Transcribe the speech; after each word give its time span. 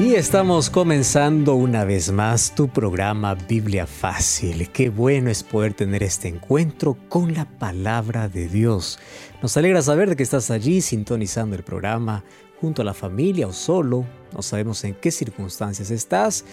Y 0.00 0.14
estamos 0.14 0.70
comenzando 0.70 1.56
una 1.56 1.84
vez 1.84 2.12
más 2.12 2.54
tu 2.54 2.68
programa 2.68 3.34
Biblia 3.34 3.84
Fácil. 3.84 4.70
Qué 4.70 4.90
bueno 4.90 5.28
es 5.28 5.42
poder 5.42 5.74
tener 5.74 6.04
este 6.04 6.28
encuentro 6.28 6.96
con 7.08 7.34
la 7.34 7.46
palabra 7.58 8.28
de 8.28 8.48
Dios. 8.48 9.00
Nos 9.42 9.56
alegra 9.56 9.82
saber 9.82 10.08
de 10.08 10.14
que 10.14 10.22
estás 10.22 10.52
allí 10.52 10.82
sintonizando 10.82 11.56
el 11.56 11.64
programa 11.64 12.22
junto 12.60 12.82
a 12.82 12.84
la 12.84 12.94
familia 12.94 13.48
o 13.48 13.52
solo. 13.52 14.06
No 14.32 14.40
sabemos 14.42 14.84
en 14.84 14.94
qué 14.94 15.10
circunstancias 15.10 15.90
estás, 15.90 16.44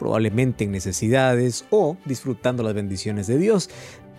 probablemente 0.00 0.64
en 0.64 0.72
necesidades 0.72 1.64
o 1.70 1.96
disfrutando 2.04 2.64
las 2.64 2.74
bendiciones 2.74 3.28
de 3.28 3.38
Dios 3.38 3.70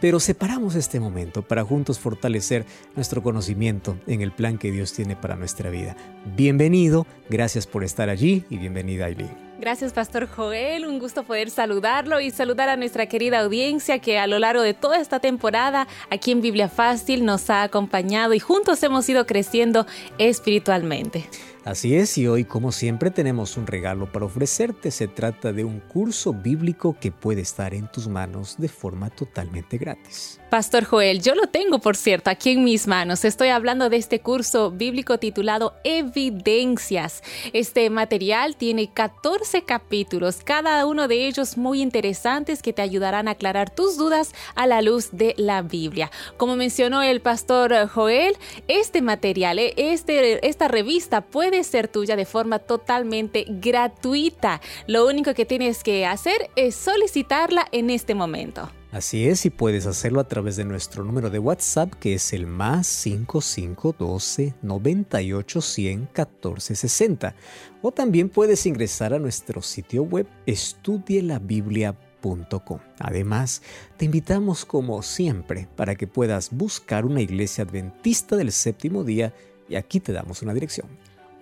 pero 0.02 0.20
separamos 0.20 0.76
este 0.76 1.00
momento 1.00 1.42
para 1.42 1.64
juntos 1.64 2.00
fortalecer 2.00 2.66
nuestro 2.96 3.24
conocimiento 3.24 3.98
en 4.08 4.22
el 4.22 4.32
plan 4.32 4.58
que 4.58 4.72
Dios 4.72 4.94
tiene 4.94 5.16
para 5.16 5.36
nuestra 5.36 5.70
vida. 5.70 5.96
Bienvenido, 6.36 7.06
gracias 7.30 7.68
por 7.68 7.84
estar 7.84 8.10
allí 8.10 8.44
y 8.50 8.58
bienvenida 8.58 9.06
Aileen. 9.06 9.54
Gracias, 9.60 9.94
Pastor 9.94 10.28
Joel. 10.28 10.86
Un 10.86 11.00
gusto 11.00 11.24
poder 11.24 11.50
saludarlo 11.50 12.20
y 12.20 12.32
saludar 12.32 12.68
a 12.68 12.76
nuestra 12.76 13.06
querida 13.06 13.40
audiencia 13.40 14.00
que 14.00 14.20
a 14.20 14.28
lo 14.28 14.38
largo 14.38 14.62
de 14.62 14.74
toda 14.74 15.00
esta 15.00 15.22
temporada 15.22 15.88
aquí 16.10 16.32
en 16.32 16.42
Biblia 16.42 16.68
Fácil 16.68 17.24
nos 17.24 17.50
ha 17.50 17.64
acompañado 17.64 18.34
y 18.34 18.40
juntos 18.40 18.84
hemos 18.84 19.08
ido 19.08 19.26
creciendo 19.26 19.86
espiritualmente. 20.18 21.30
Así 21.66 21.96
es, 21.96 22.18
y 22.18 22.28
hoy 22.28 22.44
como 22.44 22.74
siempre 22.74 23.10
tenemos 23.10 23.56
un 23.56 23.68
regalo 23.68 24.12
para 24.12 24.26
ofrecerte. 24.26 24.92
Se 24.92 25.08
trata 25.08 25.54
de 25.54 25.64
un 25.64 25.80
curso 25.80 26.34
bíblico 26.34 26.98
que 27.00 27.12
puede 27.12 27.40
estar 27.40 27.74
en 27.74 27.90
tus 27.90 28.10
manos 28.10 28.56
de 28.58 28.68
forma 28.68 29.10
totalmente 29.10 29.78
gratis. 29.78 30.42
Pastor 30.54 30.86
Joel, 30.86 31.20
yo 31.20 31.34
lo 31.34 31.48
tengo, 31.48 31.80
por 31.80 31.96
cierto, 31.96 32.30
aquí 32.30 32.52
en 32.52 32.64
mis 32.64 32.86
manos. 32.86 33.26
Estoy 33.26 33.48
hablando 33.48 33.90
de 33.90 33.98
este 33.98 34.20
curso 34.20 34.70
bíblico 34.70 35.18
titulado 35.18 35.74
Evidencias. 35.84 37.24
Este 37.54 37.90
material 37.90 38.56
tiene 38.56 38.94
14 38.94 39.64
capítulos, 39.64 40.42
cada 40.46 40.86
uno 40.86 41.08
de 41.08 41.26
ellos 41.26 41.58
muy 41.58 41.82
interesantes 41.82 42.62
que 42.62 42.72
te 42.72 42.84
ayudarán 42.84 43.28
a 43.28 43.32
aclarar 43.32 43.72
tus 43.72 43.98
dudas 43.98 44.32
a 44.54 44.68
la 44.68 44.84
luz 44.84 45.10
de 45.12 45.34
la 45.38 45.64
Biblia. 45.64 46.12
Como 46.38 46.56
mencionó 46.56 47.02
el 47.02 47.20
pastor 47.20 47.88
Joel, 47.88 48.38
este 48.68 49.02
material, 49.02 49.58
este, 49.58 50.48
esta 50.48 50.68
revista 50.68 51.22
puede 51.22 51.64
ser 51.64 51.88
tuya 51.88 52.16
de 52.16 52.26
forma 52.26 52.60
totalmente 52.60 53.46
gratuita. 53.48 54.62
Lo 54.86 55.08
único 55.08 55.34
que 55.34 55.48
tienes 55.48 55.84
que 55.84 56.06
hacer 56.06 56.52
es 56.56 56.76
solicitarla 56.76 57.68
en 57.72 57.90
este 57.90 58.14
momento. 58.14 58.70
Así 58.94 59.28
es, 59.28 59.46
y 59.48 59.50
puedes 59.50 59.88
hacerlo 59.88 60.20
a 60.20 60.28
través 60.28 60.56
de 60.56 60.66
nuestro 60.66 61.04
número 61.04 61.32
de 61.32 61.40
WhatsApp 61.40 61.96
que 61.96 62.14
es 62.14 62.32
el 62.32 62.46
más 62.46 62.86
5512 62.86 64.54
98 64.62 65.62
100 65.62 66.00
1460. 66.00 67.34
O 67.82 67.92
también 67.92 68.30
puedes 68.30 68.68
ingresar 68.68 69.16
a 69.16 69.20
nuestro 69.20 69.64
sitio 69.64 70.04
web 70.04 70.28
estudielabiblia.com. 70.46 72.80
Además, 73.00 73.64
te 73.98 74.06
invitamos 74.06 74.64
como 74.64 75.02
siempre 75.02 75.68
para 75.76 75.96
que 75.96 76.06
puedas 76.06 76.52
buscar 76.52 77.08
una 77.08 77.22
iglesia 77.22 77.64
adventista 77.64 78.36
del 78.36 78.52
séptimo 78.52 79.04
día 79.04 79.34
y 79.68 79.74
aquí 79.74 80.02
te 80.02 80.14
damos 80.14 80.44
una 80.44 80.54
dirección. 80.54 80.86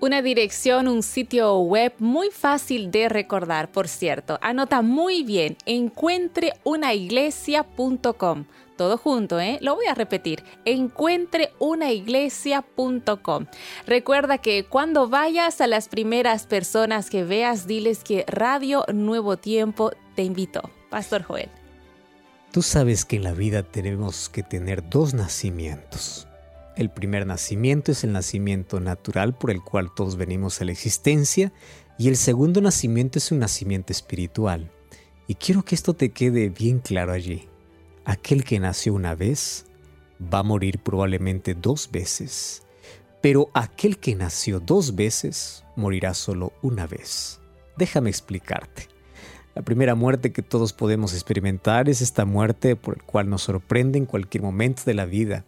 Una 0.02 0.22
dirección, 0.24 0.88
un 0.88 1.04
sitio 1.04 1.60
web 1.60 1.94
muy 2.00 2.32
fácil 2.32 2.90
de 2.90 3.08
recordar, 3.08 3.72
por 3.72 3.88
cierto. 3.88 4.40
Anota 4.42 4.82
muy 4.82 5.22
bien, 5.22 5.58
encuentreunaiglesia.com. 5.68 8.46
Todo 8.78 8.98
junto, 8.98 9.40
¿eh? 9.40 9.60
Lo 9.62 9.76
voy 9.76 9.86
a 9.86 9.94
repetir, 9.94 10.44
encuentreunaiglesia.com. 10.66 13.46
Recuerda 13.86 14.40
que 14.40 14.66
cuando 14.66 15.08
vayas 15.08 15.62
a 15.62 15.68
las 15.68 15.88
primeras 15.88 16.48
personas 16.48 17.12
que 17.12 17.24
veas, 17.24 17.68
diles 17.68 18.04
que 18.04 18.26
Radio 18.28 18.84
Nuevo 18.92 19.38
Tiempo 19.38 19.92
te 20.16 20.24
invitó. 20.24 20.64
Pastor 20.90 21.22
Joel. 21.22 21.52
Tú 22.52 22.64
sabes 22.64 23.06
que 23.06 23.18
en 23.18 23.24
la 23.24 23.34
vida 23.34 23.62
tenemos 23.62 24.30
que 24.30 24.42
tener 24.42 24.90
dos 24.90 25.14
nacimientos 25.14 26.28
el 26.76 26.90
primer 26.90 27.28
nacimiento 27.28 27.92
es 27.92 28.04
el 28.04 28.14
nacimiento 28.14 28.80
natural 28.80 29.34
por 29.38 29.52
el 29.52 29.62
cual 29.62 29.94
todos 29.94 30.16
venimos 30.16 30.62
a 30.62 30.66
la 30.66 30.72
existencia 30.72 31.52
y 31.98 32.08
el 32.08 32.18
segundo 32.18 32.62
nacimiento 32.62 33.20
es 33.20 33.32
un 33.32 33.40
nacimiento 33.40 33.92
espiritual. 33.94 34.72
Y 35.28 35.36
quiero 35.36 35.64
que 35.64 35.76
esto 35.76 35.94
te 35.94 36.12
quede 36.12 36.50
bien 36.50 36.80
claro 36.80 37.12
allí. 37.12 37.48
Aquel 38.06 38.44
que 38.44 38.60
nació 38.60 38.94
una 38.94 39.16
vez 39.16 39.66
va 40.22 40.40
a 40.40 40.44
morir 40.44 40.80
probablemente 40.80 41.54
dos 41.54 41.90
veces, 41.92 42.64
pero 43.22 43.50
aquel 43.54 43.98
que 43.98 44.16
nació 44.16 44.60
dos 44.60 44.96
veces 44.96 45.64
morirá 45.76 46.14
solo 46.14 46.54
una 46.62 46.88
vez. 46.88 47.40
Déjame 47.78 48.10
explicarte. 48.10 48.88
La 49.54 49.62
primera 49.62 49.96
muerte 49.96 50.32
que 50.32 50.42
todos 50.42 50.72
podemos 50.72 51.14
experimentar 51.14 51.90
es 51.90 52.02
esta 52.02 52.26
muerte 52.26 52.76
por 52.76 52.98
la 52.98 53.04
cual 53.04 53.30
nos 53.30 53.44
sorprende 53.44 53.98
en 53.98 54.06
cualquier 54.06 54.44
momento 54.44 54.84
de 54.86 54.94
la 54.94 55.06
vida. 55.06 55.46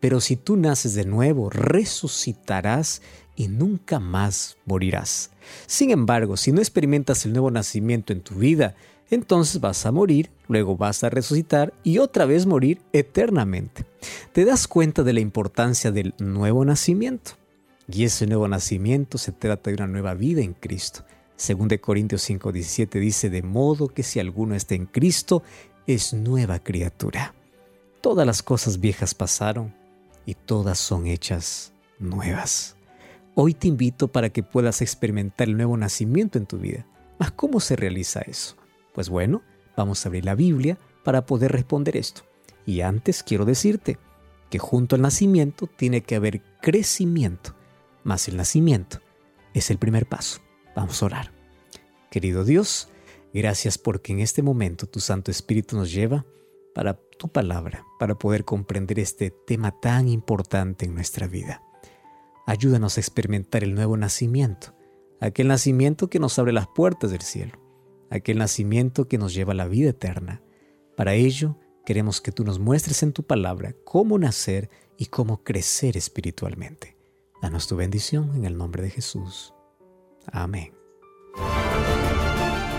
Pero 0.00 0.20
si 0.20 0.36
tú 0.36 0.56
naces 0.56 0.94
de 0.94 1.04
nuevo, 1.04 1.50
resucitarás 1.50 3.02
y 3.34 3.48
nunca 3.48 3.98
más 3.98 4.56
morirás. 4.64 5.30
Sin 5.66 5.90
embargo, 5.90 6.36
si 6.36 6.52
no 6.52 6.60
experimentas 6.60 7.24
el 7.24 7.32
nuevo 7.32 7.50
nacimiento 7.50 8.12
en 8.12 8.20
tu 8.20 8.36
vida, 8.36 8.74
entonces 9.10 9.60
vas 9.60 9.86
a 9.86 9.92
morir, 9.92 10.30
luego 10.48 10.76
vas 10.76 11.02
a 11.02 11.08
resucitar 11.08 11.72
y 11.82 11.98
otra 11.98 12.26
vez 12.26 12.46
morir 12.46 12.80
eternamente. 12.92 13.86
Te 14.32 14.44
das 14.44 14.68
cuenta 14.68 15.02
de 15.02 15.14
la 15.14 15.20
importancia 15.20 15.90
del 15.90 16.14
nuevo 16.18 16.64
nacimiento. 16.64 17.32
Y 17.90 18.04
ese 18.04 18.26
nuevo 18.26 18.46
nacimiento 18.48 19.16
se 19.16 19.32
trata 19.32 19.70
de 19.70 19.76
una 19.76 19.86
nueva 19.86 20.14
vida 20.14 20.42
en 20.42 20.52
Cristo. 20.52 21.04
Según 21.36 21.68
de 21.68 21.80
Corintios 21.80 22.28
5:17 22.28 23.00
dice, 23.00 23.30
de 23.30 23.42
modo 23.42 23.88
que 23.88 24.02
si 24.02 24.20
alguno 24.20 24.54
está 24.54 24.74
en 24.74 24.86
Cristo, 24.86 25.42
es 25.86 26.12
nueva 26.12 26.58
criatura. 26.58 27.34
Todas 28.02 28.26
las 28.26 28.42
cosas 28.42 28.78
viejas 28.78 29.14
pasaron 29.14 29.77
y 30.28 30.34
todas 30.34 30.78
son 30.78 31.06
hechas 31.06 31.72
nuevas. 31.98 32.76
Hoy 33.34 33.54
te 33.54 33.66
invito 33.66 34.08
para 34.08 34.28
que 34.28 34.42
puedas 34.42 34.82
experimentar 34.82 35.48
el 35.48 35.56
nuevo 35.56 35.74
nacimiento 35.78 36.36
en 36.36 36.44
tu 36.44 36.58
vida. 36.58 36.86
¿Mas 37.18 37.30
cómo 37.30 37.60
se 37.60 37.76
realiza 37.76 38.20
eso? 38.20 38.54
Pues 38.92 39.08
bueno, 39.08 39.40
vamos 39.74 40.04
a 40.04 40.10
abrir 40.10 40.26
la 40.26 40.34
Biblia 40.34 40.78
para 41.02 41.24
poder 41.24 41.50
responder 41.52 41.96
esto. 41.96 42.24
Y 42.66 42.82
antes 42.82 43.22
quiero 43.22 43.46
decirte 43.46 43.96
que 44.50 44.58
junto 44.58 44.96
al 44.96 45.00
nacimiento 45.00 45.66
tiene 45.66 46.02
que 46.02 46.16
haber 46.16 46.42
crecimiento, 46.60 47.54
mas 48.04 48.28
el 48.28 48.36
nacimiento 48.36 49.00
es 49.54 49.70
el 49.70 49.78
primer 49.78 50.06
paso. 50.06 50.42
Vamos 50.76 51.02
a 51.02 51.06
orar. 51.06 51.32
Querido 52.10 52.44
Dios, 52.44 52.90
gracias 53.32 53.78
porque 53.78 54.12
en 54.12 54.20
este 54.20 54.42
momento 54.42 54.86
tu 54.86 55.00
Santo 55.00 55.30
Espíritu 55.30 55.74
nos 55.74 55.90
lleva 55.90 56.26
para 56.74 57.00
tu 57.18 57.28
palabra, 57.28 57.84
para 57.98 58.18
poder 58.18 58.44
comprender 58.44 58.98
este 58.98 59.30
tema 59.30 59.78
tan 59.80 60.08
importante 60.08 60.86
en 60.86 60.94
nuestra 60.94 61.26
vida. 61.26 61.62
Ayúdanos 62.46 62.96
a 62.96 63.00
experimentar 63.00 63.62
el 63.62 63.74
nuevo 63.74 63.96
nacimiento, 63.96 64.74
aquel 65.20 65.48
nacimiento 65.48 66.08
que 66.08 66.18
nos 66.18 66.38
abre 66.38 66.52
las 66.52 66.68
puertas 66.68 67.10
del 67.10 67.20
cielo, 67.20 67.58
aquel 68.10 68.38
nacimiento 68.38 69.08
que 69.08 69.18
nos 69.18 69.34
lleva 69.34 69.52
a 69.52 69.56
la 69.56 69.66
vida 69.66 69.90
eterna. 69.90 70.40
Para 70.96 71.14
ello, 71.14 71.58
queremos 71.84 72.20
que 72.20 72.32
tú 72.32 72.44
nos 72.44 72.58
muestres 72.58 73.02
en 73.02 73.12
tu 73.12 73.24
palabra 73.24 73.74
cómo 73.84 74.18
nacer 74.18 74.70
y 74.96 75.06
cómo 75.06 75.42
crecer 75.44 75.96
espiritualmente. 75.96 76.96
Danos 77.42 77.66
tu 77.68 77.76
bendición 77.76 78.34
en 78.34 78.44
el 78.44 78.56
nombre 78.56 78.82
de 78.82 78.90
Jesús. 78.90 79.54
Amén. 80.26 80.72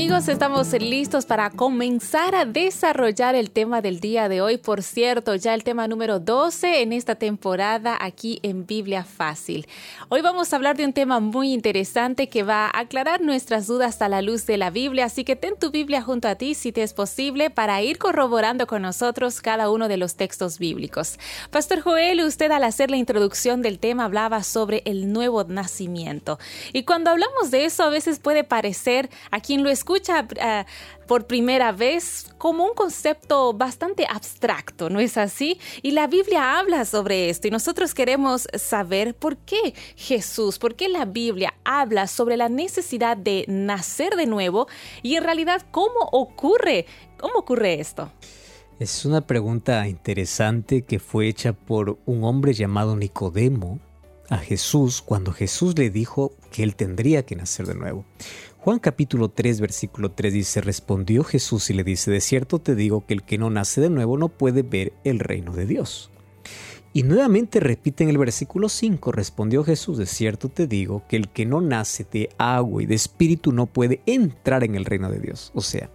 Amigos, 0.00 0.28
estamos 0.28 0.72
listos 0.72 1.26
para 1.26 1.50
comenzar 1.50 2.34
a 2.34 2.46
desarrollar 2.46 3.34
el 3.34 3.50
tema 3.50 3.82
del 3.82 4.00
día 4.00 4.30
de 4.30 4.40
hoy. 4.40 4.56
Por 4.56 4.82
cierto, 4.82 5.34
ya 5.34 5.52
el 5.52 5.62
tema 5.62 5.88
número 5.88 6.18
12 6.18 6.80
en 6.80 6.94
esta 6.94 7.16
temporada 7.16 7.98
aquí 8.00 8.40
en 8.42 8.64
Biblia 8.64 9.04
Fácil. 9.04 9.66
Hoy 10.08 10.22
vamos 10.22 10.50
a 10.50 10.56
hablar 10.56 10.78
de 10.78 10.86
un 10.86 10.94
tema 10.94 11.20
muy 11.20 11.52
interesante 11.52 12.30
que 12.30 12.44
va 12.44 12.64
a 12.64 12.80
aclarar 12.80 13.20
nuestras 13.20 13.66
dudas 13.66 14.00
a 14.00 14.08
la 14.08 14.22
luz 14.22 14.46
de 14.46 14.56
la 14.56 14.70
Biblia, 14.70 15.04
así 15.04 15.22
que 15.22 15.36
ten 15.36 15.58
tu 15.60 15.70
Biblia 15.70 16.00
junto 16.00 16.28
a 16.28 16.34
ti 16.34 16.54
si 16.54 16.72
te 16.72 16.82
es 16.82 16.94
posible 16.94 17.50
para 17.50 17.82
ir 17.82 17.98
corroborando 17.98 18.66
con 18.66 18.80
nosotros 18.80 19.42
cada 19.42 19.68
uno 19.68 19.86
de 19.86 19.98
los 19.98 20.14
textos 20.14 20.58
bíblicos. 20.58 21.18
Pastor 21.50 21.82
Joel, 21.82 22.24
usted 22.24 22.50
al 22.52 22.64
hacer 22.64 22.90
la 22.90 22.96
introducción 22.96 23.60
del 23.60 23.78
tema 23.78 24.06
hablaba 24.06 24.44
sobre 24.44 24.80
el 24.86 25.12
nuevo 25.12 25.44
nacimiento. 25.44 26.38
Y 26.72 26.84
cuando 26.84 27.10
hablamos 27.10 27.50
de 27.50 27.66
eso 27.66 27.82
a 27.82 27.90
veces 27.90 28.18
puede 28.18 28.44
parecer 28.44 29.10
a 29.30 29.40
quien 29.40 29.62
lo 29.62 29.68
escucha 29.68 29.89
uh, 29.98 31.06
por 31.06 31.26
primera 31.26 31.72
vez 31.72 32.26
como 32.38 32.64
un 32.64 32.74
concepto 32.74 33.52
bastante 33.52 34.06
abstracto, 34.08 34.88
¿no 34.90 35.00
es 35.00 35.16
así? 35.16 35.58
Y 35.82 35.90
la 35.90 36.06
Biblia 36.06 36.58
habla 36.58 36.84
sobre 36.84 37.30
esto 37.30 37.48
y 37.48 37.50
nosotros 37.50 37.94
queremos 37.94 38.48
saber 38.54 39.14
por 39.14 39.36
qué 39.38 39.74
Jesús, 39.96 40.58
por 40.58 40.76
qué 40.76 40.88
la 40.88 41.04
Biblia 41.04 41.54
habla 41.64 42.06
sobre 42.06 42.36
la 42.36 42.48
necesidad 42.48 43.16
de 43.16 43.44
nacer 43.48 44.16
de 44.16 44.26
nuevo 44.26 44.68
y 45.02 45.16
en 45.16 45.24
realidad 45.24 45.66
cómo 45.70 46.08
ocurre, 46.12 46.86
cómo 47.18 47.34
ocurre 47.38 47.80
esto. 47.80 48.10
Es 48.78 49.04
una 49.04 49.20
pregunta 49.20 49.86
interesante 49.88 50.82
que 50.82 50.98
fue 50.98 51.28
hecha 51.28 51.52
por 51.52 51.98
un 52.06 52.24
hombre 52.24 52.54
llamado 52.54 52.96
Nicodemo 52.96 53.78
a 54.30 54.38
Jesús 54.38 55.02
cuando 55.02 55.32
Jesús 55.32 55.76
le 55.76 55.90
dijo 55.90 56.32
que 56.50 56.62
él 56.62 56.76
tendría 56.76 57.26
que 57.26 57.36
nacer 57.36 57.66
de 57.66 57.74
nuevo. 57.74 58.06
Juan 58.62 58.78
capítulo 58.78 59.30
3 59.30 59.58
versículo 59.62 60.10
3 60.10 60.34
dice, 60.34 60.60
respondió 60.60 61.24
Jesús 61.24 61.70
y 61.70 61.72
le 61.72 61.82
dice, 61.82 62.10
de 62.10 62.20
cierto 62.20 62.58
te 62.58 62.74
digo 62.74 63.06
que 63.06 63.14
el 63.14 63.22
que 63.22 63.38
no 63.38 63.48
nace 63.48 63.80
de 63.80 63.88
nuevo 63.88 64.18
no 64.18 64.28
puede 64.28 64.60
ver 64.60 64.92
el 65.02 65.18
reino 65.18 65.54
de 65.54 65.64
Dios. 65.64 66.10
Y 66.92 67.04
nuevamente 67.04 67.58
repite 67.58 68.04
en 68.04 68.10
el 68.10 68.18
versículo 68.18 68.68
5, 68.68 69.12
respondió 69.12 69.64
Jesús, 69.64 69.96
de 69.96 70.04
cierto 70.04 70.50
te 70.50 70.66
digo 70.66 71.04
que 71.08 71.16
el 71.16 71.30
que 71.30 71.46
no 71.46 71.62
nace 71.62 72.04
de 72.12 72.28
agua 72.36 72.82
y 72.82 72.86
de 72.86 72.96
espíritu 72.96 73.50
no 73.50 73.64
puede 73.64 74.02
entrar 74.04 74.62
en 74.62 74.74
el 74.74 74.84
reino 74.84 75.10
de 75.10 75.20
Dios. 75.20 75.52
O 75.54 75.62
sea, 75.62 75.88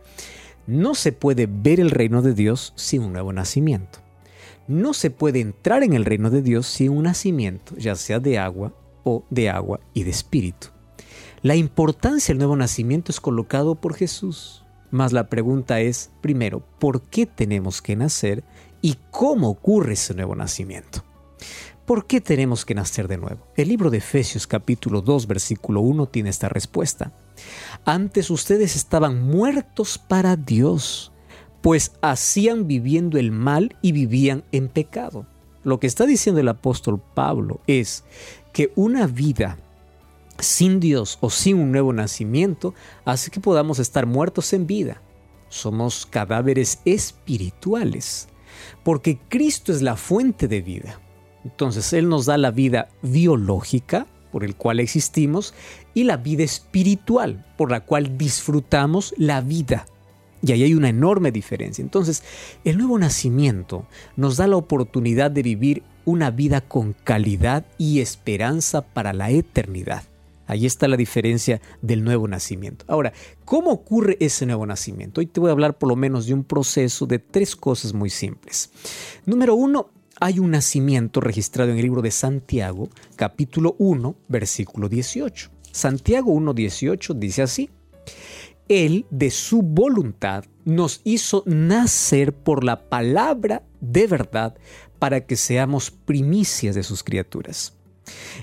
no 0.66 0.96
se 0.96 1.12
puede 1.12 1.48
ver 1.48 1.80
el 1.80 1.92
reino 1.92 2.24
de 2.24 2.34
Dios 2.34 2.74
sin 2.76 3.04
un 3.04 3.14
nuevo 3.14 3.32
nacimiento. 3.32 4.00
No 4.68 4.96
se 4.96 5.12
puede 5.12 5.40
entrar 5.40 5.84
en 5.84 5.94
el 5.94 6.04
reino 6.04 6.32
de 6.32 6.42
Dios 6.42 6.66
sin 6.66 6.90
un 6.90 7.04
nacimiento, 7.04 7.76
ya 7.78 7.94
sea 7.94 8.20
de 8.20 8.40
agua 8.40 8.74
o 9.04 9.24
de 9.30 9.52
agua 9.52 9.82
y 9.94 10.02
de 10.02 10.10
espíritu. 10.10 10.75
La 11.46 11.56
importancia 11.56 12.34
del 12.34 12.40
nuevo 12.40 12.56
nacimiento 12.56 13.12
es 13.12 13.22
colocado 13.22 13.76
por 13.76 13.94
Jesús. 13.94 14.64
Mas 14.90 15.14
la 15.14 15.30
pregunta 15.30 15.80
es, 15.80 16.10
primero, 16.20 16.64
¿por 16.80 17.04
qué 17.04 17.28
tenemos 17.28 17.84
que 17.84 17.96
nacer 17.96 18.44
y 18.82 18.98
cómo 19.12 19.50
ocurre 19.50 19.94
ese 19.94 20.16
nuevo 20.16 20.34
nacimiento? 20.34 21.04
¿Por 21.86 22.08
qué 22.08 22.20
tenemos 22.20 22.66
que 22.66 22.74
nacer 22.74 23.08
de 23.08 23.18
nuevo? 23.18 23.46
El 23.56 23.68
libro 23.68 23.92
de 23.92 24.00
Efesios 24.00 24.48
capítulo 24.48 25.02
2 25.02 25.28
versículo 25.28 25.82
1 25.82 26.08
tiene 26.08 26.32
esta 26.32 26.50
respuesta. 26.50 27.12
Antes 27.86 28.32
ustedes 28.32 28.76
estaban 28.76 29.22
muertos 29.22 30.00
para 30.00 30.38
Dios, 30.38 31.12
pues 31.62 31.92
hacían 32.02 32.66
viviendo 32.66 33.20
el 33.20 33.32
mal 33.32 33.78
y 33.84 33.92
vivían 33.92 34.44
en 34.52 34.68
pecado. 34.68 35.28
Lo 35.64 35.80
que 35.80 35.86
está 35.86 36.08
diciendo 36.08 36.42
el 36.42 36.50
apóstol 36.50 37.00
Pablo 37.14 37.62
es 37.68 38.04
que 38.52 38.72
una 38.76 39.06
vida 39.06 39.60
sin 40.40 40.80
Dios 40.80 41.18
o 41.22 41.30
sin 41.30 41.58
un 41.58 41.72
nuevo 41.72 41.94
nacimiento 41.94 42.74
hace 43.06 43.32
que 43.32 43.40
podamos 43.40 43.80
estar 43.80 44.06
muertos 44.06 44.54
en 44.54 44.68
vida. 44.68 45.02
Somos 45.50 46.06
cadáveres 46.06 46.80
espirituales, 46.86 48.28
porque 48.84 49.18
Cristo 49.30 49.72
es 49.72 49.82
la 49.82 49.96
fuente 49.96 50.48
de 50.48 50.62
vida. 50.62 51.00
Entonces 51.44 51.94
Él 51.94 52.10
nos 52.10 52.26
da 52.26 52.38
la 52.38 52.52
vida 52.52 52.90
biológica, 53.02 54.08
por 54.32 54.44
el 54.44 54.56
cual 54.56 54.80
existimos, 54.80 55.54
y 55.94 56.04
la 56.04 56.18
vida 56.18 56.44
espiritual, 56.44 57.46
por 57.58 57.72
la 57.72 57.82
cual 57.82 58.18
disfrutamos 58.18 59.14
la 59.18 59.42
vida. 59.42 59.86
Y 60.42 60.52
ahí 60.52 60.64
hay 60.64 60.74
una 60.74 60.90
enorme 60.90 61.32
diferencia. 61.32 61.82
Entonces, 61.82 62.24
el 62.66 62.78
nuevo 62.78 63.00
nacimiento 63.00 63.88
nos 64.16 64.38
da 64.38 64.46
la 64.46 64.58
oportunidad 64.58 65.32
de 65.32 65.42
vivir 65.42 65.84
una 66.04 66.30
vida 66.30 66.62
con 66.62 66.94
calidad 66.94 67.66
y 67.78 68.00
esperanza 68.02 68.82
para 68.82 69.14
la 69.14 69.32
eternidad. 69.32 70.04
Ahí 70.48 70.66
está 70.66 70.88
la 70.88 70.98
diferencia 70.98 71.62
del 71.82 72.04
nuevo 72.04 72.28
nacimiento. 72.28 72.86
Ahora, 72.88 73.14
¿cómo 73.46 73.72
ocurre 73.72 74.18
ese 74.20 74.46
nuevo 74.46 74.66
nacimiento? 74.66 75.22
Hoy 75.22 75.28
te 75.28 75.40
voy 75.40 75.50
a 75.50 75.54
hablar 75.54 75.78
por 75.78 75.90
lo 75.90 75.96
menos 75.96 76.28
de 76.28 76.34
un 76.34 76.44
proceso 76.44 77.06
de 77.06 77.20
tres 77.20 77.56
cosas 77.56 77.94
muy 77.94 78.10
simples. 78.10 78.72
Número 79.26 79.56
uno, 79.56 79.90
hay 80.20 80.40
un 80.40 80.52
nacimiento 80.52 81.20
registrado 81.20 81.72
en 81.72 81.78
el 81.78 81.84
libro 81.84 82.02
de 82.02 82.12
Santiago, 82.12 82.90
capítulo 83.16 83.76
1, 83.80 84.16
versículo 84.28 84.88
18. 84.88 85.50
Santiago 85.72 86.32
1, 86.32 86.54
18 86.54 87.14
dice 87.16 87.42
así. 87.42 87.70
Él, 88.68 89.06
de 89.12 89.30
su 89.30 89.62
voluntad, 89.62 90.46
nos 90.64 91.02
hizo 91.04 91.44
nacer 91.46 92.34
por 92.34 92.64
la 92.64 92.88
palabra 92.88 93.64
de 93.82 94.08
verdad 94.08 94.56
para 95.00 95.26
que 95.26 95.36
seamos 95.36 95.92
primicias 95.92 96.76
de 96.76 96.84
sus 96.84 97.04
criaturas. 97.04 97.74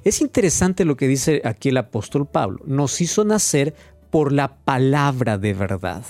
Es 0.05 0.20
interesante 0.20 0.85
lo 0.85 0.97
que 0.97 1.09
dice 1.09 1.43
aquí 1.44 1.70
el 1.70 1.76
apóstol 1.76 2.26
Pablo. 2.26 2.61
Nos 2.67 3.00
hizo 3.00 3.25
nacer 3.25 3.75
por 4.11 4.32
la 4.32 4.56
palabra 4.56 5.38
de 5.38 5.55
verdad. 5.55 6.05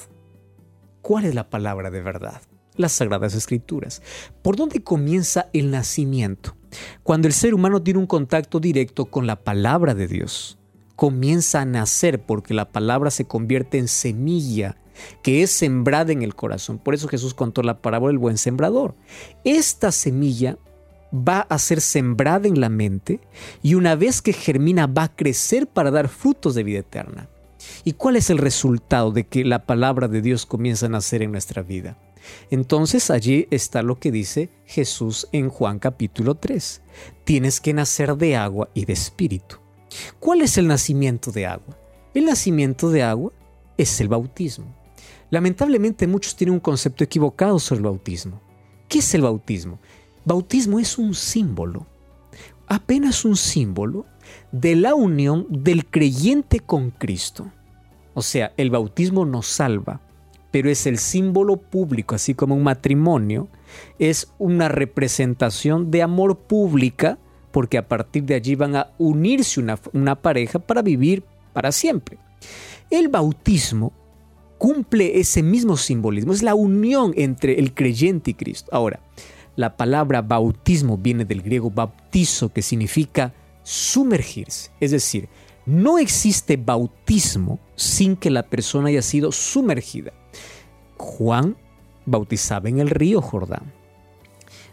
¿Cuál 1.02 1.24
es 1.24 1.34
la 1.34 1.50
palabra 1.50 1.90
de 1.90 2.02
verdad? 2.02 2.42
Las 2.76 2.92
sagradas 2.92 3.34
escrituras. 3.34 4.02
¿Por 4.42 4.56
dónde 4.56 4.82
comienza 4.82 5.48
el 5.52 5.70
nacimiento? 5.70 6.56
Cuando 7.02 7.28
el 7.28 7.34
ser 7.34 7.54
humano 7.54 7.82
tiene 7.82 8.00
un 8.00 8.06
contacto 8.06 8.60
directo 8.60 9.06
con 9.06 9.26
la 9.26 9.36
palabra 9.36 9.94
de 9.94 10.08
Dios. 10.08 10.58
Comienza 10.96 11.60
a 11.60 11.64
nacer 11.64 12.22
porque 12.22 12.54
la 12.54 12.70
palabra 12.70 13.10
se 13.10 13.24
convierte 13.24 13.78
en 13.78 13.88
semilla 13.88 14.76
que 15.22 15.42
es 15.42 15.50
sembrada 15.50 16.12
en 16.12 16.22
el 16.22 16.34
corazón. 16.34 16.78
Por 16.78 16.94
eso 16.94 17.08
Jesús 17.08 17.34
contó 17.34 17.62
la 17.62 17.80
parábola 17.80 18.10
del 18.10 18.18
buen 18.18 18.38
sembrador. 18.38 18.94
Esta 19.44 19.92
semilla 19.92 20.58
va 21.12 21.40
a 21.40 21.58
ser 21.58 21.80
sembrada 21.80 22.48
en 22.48 22.60
la 22.60 22.68
mente 22.68 23.20
y 23.62 23.74
una 23.74 23.94
vez 23.94 24.22
que 24.22 24.32
germina 24.32 24.86
va 24.86 25.04
a 25.04 25.14
crecer 25.14 25.66
para 25.66 25.90
dar 25.90 26.08
frutos 26.08 26.54
de 26.54 26.62
vida 26.62 26.80
eterna. 26.80 27.28
¿Y 27.84 27.92
cuál 27.92 28.16
es 28.16 28.30
el 28.30 28.38
resultado 28.38 29.12
de 29.12 29.24
que 29.26 29.44
la 29.44 29.66
palabra 29.66 30.08
de 30.08 30.22
Dios 30.22 30.46
comienza 30.46 30.86
a 30.86 30.88
nacer 30.88 31.22
en 31.22 31.32
nuestra 31.32 31.62
vida? 31.62 31.98
Entonces 32.50 33.10
allí 33.10 33.46
está 33.50 33.82
lo 33.82 33.98
que 33.98 34.12
dice 34.12 34.50
Jesús 34.64 35.28
en 35.32 35.48
Juan 35.48 35.78
capítulo 35.78 36.36
3. 36.36 36.82
Tienes 37.24 37.60
que 37.60 37.74
nacer 37.74 38.16
de 38.16 38.36
agua 38.36 38.68
y 38.74 38.84
de 38.84 38.92
espíritu. 38.92 39.56
¿Cuál 40.20 40.42
es 40.42 40.56
el 40.58 40.66
nacimiento 40.66 41.32
de 41.32 41.46
agua? 41.46 41.78
El 42.14 42.26
nacimiento 42.26 42.90
de 42.90 43.02
agua 43.02 43.32
es 43.76 44.00
el 44.00 44.08
bautismo. 44.08 44.74
Lamentablemente 45.30 46.06
muchos 46.06 46.36
tienen 46.36 46.54
un 46.54 46.60
concepto 46.60 47.04
equivocado 47.04 47.58
sobre 47.58 47.78
el 47.78 47.84
bautismo. 47.84 48.40
¿Qué 48.88 48.98
es 48.98 49.14
el 49.14 49.22
bautismo? 49.22 49.80
Bautismo 50.24 50.78
es 50.78 50.98
un 50.98 51.14
símbolo, 51.14 51.86
apenas 52.68 53.24
un 53.24 53.36
símbolo 53.36 54.06
de 54.52 54.76
la 54.76 54.94
unión 54.94 55.46
del 55.50 55.84
creyente 55.86 56.60
con 56.60 56.90
Cristo. 56.90 57.50
O 58.14 58.22
sea, 58.22 58.52
el 58.56 58.70
bautismo 58.70 59.24
nos 59.24 59.48
salva, 59.48 60.00
pero 60.52 60.70
es 60.70 60.86
el 60.86 60.98
símbolo 60.98 61.56
público, 61.56 62.14
así 62.14 62.34
como 62.34 62.54
un 62.54 62.62
matrimonio, 62.62 63.48
es 63.98 64.32
una 64.38 64.68
representación 64.68 65.90
de 65.90 66.02
amor 66.02 66.38
pública, 66.38 67.18
porque 67.50 67.78
a 67.78 67.88
partir 67.88 68.22
de 68.22 68.34
allí 68.34 68.54
van 68.54 68.76
a 68.76 68.92
unirse 68.98 69.60
una, 69.60 69.78
una 69.92 70.14
pareja 70.14 70.60
para 70.60 70.82
vivir 70.82 71.24
para 71.52 71.72
siempre. 71.72 72.18
El 72.90 73.08
bautismo 73.08 73.92
cumple 74.58 75.18
ese 75.18 75.42
mismo 75.42 75.76
simbolismo, 75.76 76.32
es 76.32 76.44
la 76.44 76.54
unión 76.54 77.12
entre 77.16 77.58
el 77.58 77.74
creyente 77.74 78.30
y 78.30 78.34
Cristo. 78.34 78.70
Ahora, 78.72 79.00
la 79.56 79.76
palabra 79.76 80.22
bautismo 80.22 80.96
viene 80.96 81.24
del 81.24 81.42
griego 81.42 81.70
bautizo, 81.70 82.52
que 82.52 82.62
significa 82.62 83.34
sumergirse. 83.62 84.70
Es 84.80 84.90
decir, 84.90 85.28
no 85.66 85.98
existe 85.98 86.56
bautismo 86.56 87.60
sin 87.76 88.16
que 88.16 88.30
la 88.30 88.44
persona 88.44 88.88
haya 88.88 89.02
sido 89.02 89.30
sumergida. 89.30 90.12
Juan 90.96 91.56
bautizaba 92.06 92.68
en 92.68 92.80
el 92.80 92.90
río 92.90 93.20
Jordán. 93.20 93.72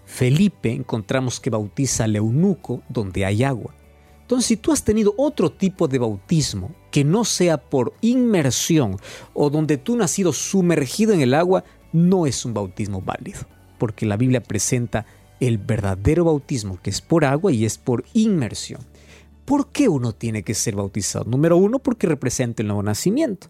Felipe 0.06 0.72
encontramos 0.72 1.40
que 1.40 1.52
bautiza 1.52 2.06
al 2.06 2.16
eunuco 2.16 2.82
donde 2.90 3.26
hay 3.26 3.44
agua. 3.44 3.76
Entonces, 4.22 4.48
si 4.48 4.58
tú 4.58 4.72
has 4.72 4.84
tenido 4.84 5.14
otro 5.18 5.52
tipo 5.52 5.88
de 5.88 6.00
bautismo 6.00 6.72
que 6.92 7.04
no 7.04 7.26
sea 7.26 7.58
por 7.58 7.94
inmersión 8.02 8.98
o 9.34 9.50
donde 9.50 9.78
tú 9.78 9.96
no 9.96 10.04
has 10.04 10.12
sido 10.12 10.34
sumergido 10.34 11.14
en 11.14 11.22
el 11.22 11.34
agua, 11.34 11.64
no 11.92 12.26
es 12.26 12.46
un 12.46 12.54
bautismo 12.54 13.02
válido 13.02 13.40
porque 13.80 14.06
la 14.06 14.18
Biblia 14.18 14.44
presenta 14.44 15.08
el 15.40 15.58
verdadero 15.58 16.26
bautismo, 16.26 16.80
que 16.84 16.92
es 16.92 17.02
por 17.02 17.26
agua 17.26 17.52
y 17.52 17.66
es 17.66 17.80
por 17.80 18.06
inmersión. 18.14 18.82
¿Por 19.46 19.72
qué 19.72 19.90
uno 19.90 20.14
tiene 20.14 20.44
que 20.44 20.54
ser 20.54 20.76
bautizado? 20.76 21.26
Número 21.26 21.58
uno, 21.58 21.80
porque 21.80 22.06
representa 22.06 22.62
el 22.62 22.68
nuevo 22.68 22.84
nacimiento. 22.84 23.48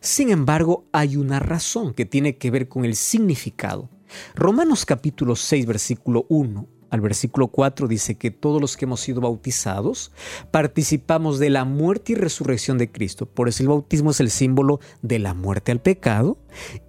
Sin 0.00 0.30
embargo, 0.30 0.86
hay 0.92 1.16
una 1.18 1.40
razón 1.40 1.92
que 1.92 2.06
tiene 2.06 2.38
que 2.38 2.50
ver 2.50 2.68
con 2.68 2.86
el 2.86 2.96
significado. 2.96 3.90
Romanos 4.34 4.86
capítulo 4.86 5.36
6, 5.36 5.66
versículo 5.66 6.24
1 6.30 6.68
al 6.90 7.00
versículo 7.00 7.48
4 7.48 7.88
dice 7.88 8.16
que 8.16 8.30
todos 8.30 8.60
los 8.60 8.76
que 8.76 8.84
hemos 8.84 9.00
sido 9.00 9.20
bautizados 9.20 10.12
participamos 10.50 11.38
de 11.38 11.50
la 11.50 11.64
muerte 11.64 12.12
y 12.12 12.14
resurrección 12.14 12.78
de 12.78 12.90
Cristo. 12.90 13.26
Por 13.26 13.48
eso 13.48 13.62
el 13.62 13.68
bautismo 13.68 14.10
es 14.10 14.20
el 14.20 14.30
símbolo 14.30 14.80
de 15.02 15.18
la 15.18 15.34
muerte 15.34 15.72
al 15.72 15.80
pecado 15.80 16.38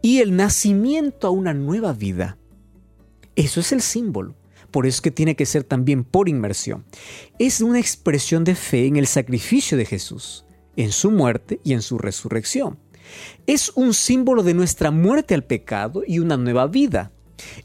y 0.02 0.20
el 0.20 0.36
nacimiento 0.36 1.28
a 1.28 1.32
una 1.32 1.54
nueva 1.54 1.94
vida. 1.94 2.38
Eso 3.38 3.60
es 3.60 3.72
el 3.72 3.82
símbolo. 3.82 4.36
Por 4.72 4.88
eso 4.88 4.98
es 4.98 5.02
que 5.02 5.12
tiene 5.12 5.36
que 5.36 5.46
ser 5.46 5.64
también 5.64 6.04
por 6.04 6.28
inmersión. 6.28 6.84
Es 7.40 7.62
una 7.62 7.80
expresión 7.80 8.44
de 8.44 8.56
fe 8.56 8.88
en 8.88 8.98
el 8.98 9.06
sacrificio 9.06 9.78
de 9.78 9.86
Jesús, 9.86 10.44
en 10.76 10.92
su 10.92 11.12
muerte 11.12 11.62
y 11.64 11.74
en 11.74 11.84
su 11.84 12.00
resurrección. 12.00 12.80
Es 13.46 13.72
un 13.76 13.94
símbolo 13.94 14.42
de 14.42 14.56
nuestra 14.56 14.92
muerte 14.92 15.36
al 15.36 15.44
pecado 15.44 16.02
y 16.06 16.20
una 16.20 16.36
nueva 16.36 16.66
vida. 16.66 17.12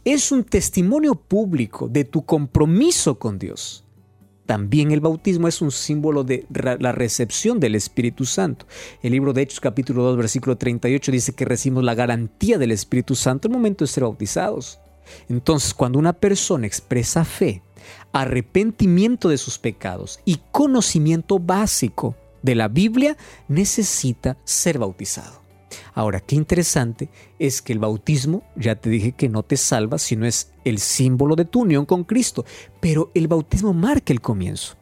Es 0.05 0.31
un 0.31 0.45
testimonio 0.45 1.15
público 1.15 1.89
de 1.89 2.05
tu 2.05 2.25
compromiso 2.25 3.19
con 3.19 3.39
Dios. 3.39 3.85
También 4.45 4.93
el 4.93 5.01
bautismo 5.01 5.49
es 5.49 5.63
un 5.63 5.71
símbolo 5.71 6.23
de 6.23 6.47
la 6.51 6.93
recepción 6.93 7.59
del 7.59 7.77
Espíritu 7.77 8.27
Santo. 8.27 8.67
El 9.03 9.13
libro 9.13 9.33
de 9.33 9.41
Hechos 9.41 9.61
capítulo 9.61 10.03
2 10.03 10.19
versículo 10.19 10.59
38 10.59 11.13
dice 11.13 11.33
que 11.33 11.47
recibimos 11.47 11.83
la 11.83 11.95
garantía 11.95 12.59
del 12.59 12.73
Espíritu 12.73 13.15
Santo 13.15 13.49
al 13.49 13.55
momento 13.55 13.85
de 13.85 13.89
ser 13.89 14.03
bautizados. 14.03 14.79
Entonces, 15.29 15.75
cuando 15.75 15.99
una 15.99 16.13
persona 16.13 16.67
expresa 16.67 17.25
fe, 17.25 17.63
arrepentimiento 18.13 19.29
de 19.29 19.39
sus 19.39 19.59
pecados 19.59 20.21
y 20.25 20.41
conocimiento 20.51 21.39
básico 21.39 22.17
de 22.43 22.55
la 22.55 22.69
Biblia, 22.69 23.17
necesita 23.49 24.37
ser 24.45 24.79
bautizado. 24.79 25.43
Ahora, 25.95 26.21
qué 26.21 26.37
interesante 26.37 27.09
es 27.39 27.63
que 27.63 27.73
el 27.73 27.79
bautismo, 27.79 28.43
ya 28.57 28.77
te 28.77 28.91
dije 28.91 29.13
que 29.13 29.29
no 29.29 29.43
te 29.43 29.57
salva, 29.57 29.99
sino 29.99 30.27
es 30.27 30.53
el 30.65 30.79
símbolo 30.79 31.37
de 31.37 31.45
tu 31.45 31.61
unión 31.61 31.87
con 31.87 32.05
Cristo, 32.05 32.45
pero 32.81 33.11
el 33.15 33.29
bautismo 33.29 33.73
marca 33.73 34.13
el 34.13 34.21
comienzo. 34.21 34.77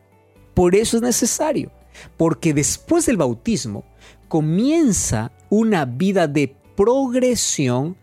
Por 0.54 0.74
eso 0.74 0.96
es 0.96 1.02
necesario, 1.02 1.70
porque 2.16 2.54
después 2.54 3.06
del 3.06 3.16
bautismo 3.16 3.84
comienza 4.28 5.32
una 5.48 5.84
vida 5.84 6.28
de 6.28 6.56
progresión 6.76 7.96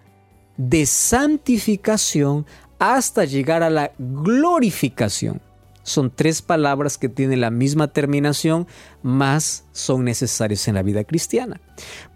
de 0.57 0.85
santificación 0.85 2.45
hasta 2.79 3.25
llegar 3.25 3.63
a 3.63 3.69
la 3.69 3.91
glorificación. 3.97 5.41
Son 5.83 6.11
tres 6.13 6.41
palabras 6.41 6.97
que 6.97 7.07
tienen 7.07 7.39
la 7.39 7.49
misma 7.49 7.87
terminación, 7.87 8.67
más 9.03 9.63
son 9.71 10.03
necesarias 10.03 10.67
en 10.67 10.75
la 10.75 10.83
vida 10.83 11.05
cristiana. 11.05 11.61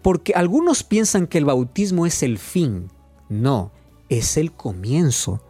Porque 0.02 0.34
algunos 0.34 0.82
piensan 0.82 1.26
que 1.26 1.38
el 1.38 1.46
bautismo 1.46 2.04
es 2.04 2.22
el 2.22 2.38
fin. 2.38 2.90
No, 3.30 3.72
es 4.10 4.36
el 4.36 4.52
comienzo. 4.52 5.40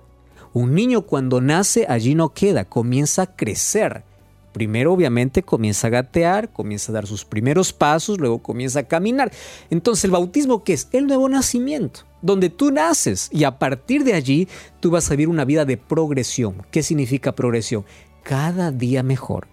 Un 0.53 0.75
niño 0.75 1.03
cuando 1.03 1.41
nace 1.41 1.87
allí 1.89 2.15
no 2.15 2.29
queda, 2.29 2.65
comienza 2.65 3.23
a 3.23 3.35
crecer. 3.35 4.05
Primero 4.53 4.93
obviamente 4.93 5.43
comienza 5.43 5.87
a 5.87 5.91
gatear, 5.91 6.53
comienza 6.53 6.93
a 6.93 6.95
dar 6.95 7.07
sus 7.07 7.25
primeros 7.25 7.73
pasos, 7.73 8.19
luego 8.19 8.43
comienza 8.43 8.81
a 8.81 8.85
caminar. 8.85 9.33
Entonces 9.71 10.05
el 10.05 10.11
bautismo 10.11 10.63
¿qué 10.63 10.75
es? 10.75 10.89
El 10.93 11.07
nuevo 11.07 11.29
nacimiento, 11.29 12.01
donde 12.21 12.51
tú 12.51 12.71
naces 12.71 13.31
y 13.33 13.45
a 13.45 13.59
partir 13.59 14.05
de 14.05 14.13
allí 14.13 14.49
tú 14.81 14.91
vas 14.91 15.11
a 15.11 15.15
vivir 15.15 15.29
una 15.29 15.47
vida 15.47 15.65
de 15.65 15.79
progresión. 15.79 16.67
¿Qué 16.71 16.83
significa 16.83 17.35
progresión? 17.35 17.85
Cada 18.23 18.71
día 18.71 19.03
mejor. 19.03 19.49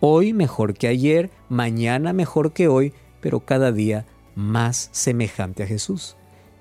Hoy 0.00 0.32
mejor 0.32 0.74
que 0.74 0.88
ayer, 0.88 1.30
mañana 1.48 2.12
mejor 2.12 2.52
que 2.52 2.68
hoy, 2.68 2.92
pero 3.20 3.40
cada 3.40 3.72
día 3.72 4.04
más 4.34 4.90
semejante 4.92 5.62
a 5.62 5.66
Jesús. 5.66 6.16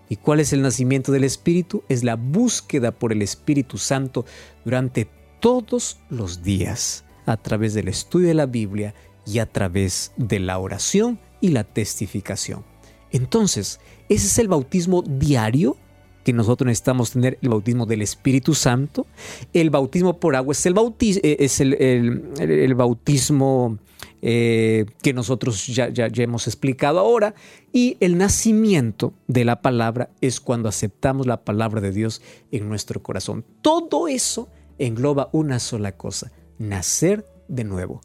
¿Y 0.08 0.18
cuál 0.18 0.40
es 0.40 0.54
el 0.54 0.62
nacimiento 0.62 1.12
del 1.12 1.24
Espíritu? 1.24 1.84
Es 1.90 2.04
la 2.04 2.16
búsqueda 2.16 2.92
por 2.92 3.12
el 3.12 3.22
Espíritu 3.22 3.78
Santo 3.78 4.26
durante 4.64 5.10
todos 5.40 6.00
los 6.10 6.44
días 6.44 7.06
a 7.32 7.38
través 7.38 7.74
del 7.74 7.88
estudio 7.88 8.28
de 8.28 8.34
la 8.34 8.46
Biblia 8.46 8.94
y 9.26 9.40
a 9.40 9.46
través 9.46 10.12
de 10.18 10.40
la 10.40 10.60
oración 10.60 11.20
y 11.40 11.50
la 11.50 11.64
testificación. 11.64 12.64
Entonces, 13.12 13.80
ese 14.10 14.28
es 14.28 14.38
el 14.40 14.48
bautismo 14.48 15.02
diario 15.02 15.78
que 16.24 16.34
nosotros 16.34 16.68
necesitamos 16.68 17.12
tener, 17.12 17.40
el 17.42 17.50
bautismo 17.50 17.86
del 17.86 18.02
Espíritu 18.02 18.54
Santo. 18.54 19.08
El 19.54 19.70
bautismo 19.70 20.20
por 20.20 20.36
agua 20.36 20.52
es 20.52 20.66
el, 20.66 20.76
eh, 20.78 21.38
es 21.40 21.60
el, 21.60 22.76
bautismo 22.76 23.80
eh, 24.22 24.86
que 25.02 25.14
nosotros 25.14 25.66
ya, 25.68 25.90
ya, 25.90 26.08
ya 26.10 26.24
hemos 26.24 26.48
explicado 26.48 27.00
ahora. 27.00 27.34
Y 27.74 27.98
el 28.00 28.18
nacimiento 28.18 29.14
de 29.28 29.46
la 29.46 29.62
palabra 29.62 30.12
es 30.22 30.40
cuando 30.40 30.70
aceptamos 30.70 31.26
la 31.26 31.44
palabra 31.44 31.82
de 31.82 31.92
Dios 31.92 32.22
en 32.52 32.70
nuestro 32.70 33.02
corazón. 33.02 33.44
Todo 33.62 34.08
eso 34.08 34.48
engloba 34.78 35.30
una 35.32 35.60
sola 35.60 35.92
cosa, 35.94 36.32
nacer 36.62 37.26
de 37.48 37.64
nuevo. 37.64 38.02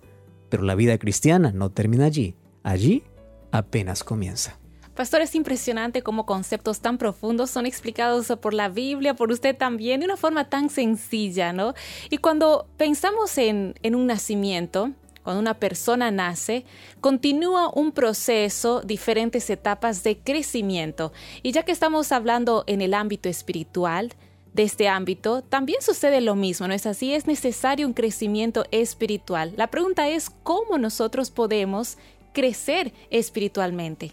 Pero 0.49 0.63
la 0.63 0.75
vida 0.75 0.99
cristiana 0.99 1.53
no 1.53 1.71
termina 1.71 2.07
allí. 2.07 2.35
Allí 2.63 3.05
apenas 3.53 4.05
comienza. 4.05 4.59
Pastor, 4.95 5.21
es 5.21 5.35
impresionante 5.35 6.03
cómo 6.03 6.25
conceptos 6.25 6.81
tan 6.81 6.97
profundos 6.97 7.51
son 7.51 7.67
explicados 7.67 8.33
por 8.41 8.55
la 8.55 8.71
Biblia, 8.71 9.15
por 9.15 9.31
usted 9.31 9.55
también, 9.55 10.01
de 10.01 10.07
una 10.07 10.17
forma 10.17 10.49
tan 10.49 10.71
sencilla, 10.71 11.53
¿no? 11.53 11.75
Y 12.09 12.17
cuando 12.17 12.67
pensamos 12.79 13.37
en, 13.37 13.75
en 13.83 13.95
un 13.95 14.07
nacimiento, 14.07 14.93
cuando 15.23 15.41
una 15.41 15.59
persona 15.59 16.11
nace, 16.11 16.65
continúa 17.01 17.71
un 17.75 17.93
proceso, 17.93 18.81
diferentes 18.81 19.51
etapas 19.51 20.03
de 20.03 20.17
crecimiento. 20.19 21.13
Y 21.43 21.53
ya 21.53 21.65
que 21.65 21.73
estamos 21.73 22.11
hablando 22.11 22.65
en 22.67 22.81
el 22.81 22.95
ámbito 22.95 23.29
espiritual, 23.29 24.15
de 24.57 24.63
este 24.63 24.89
ámbito, 24.89 25.43
también 25.43 25.83
sucede 25.83 26.23
lo 26.23 26.35
mismo, 26.35 26.67
¿no 26.67 26.73
es 26.73 26.87
así? 26.87 27.13
Es 27.13 27.27
necesario 27.27 27.87
un 27.87 27.93
crecimiento 27.93 28.65
espiritual. 28.71 29.53
La 29.57 29.67
pregunta 29.69 30.09
es 30.09 30.31
cómo 30.43 30.79
nosotros 30.79 31.31
podemos 31.31 31.99
crecer 32.33 32.93
espiritualmente. 33.11 34.13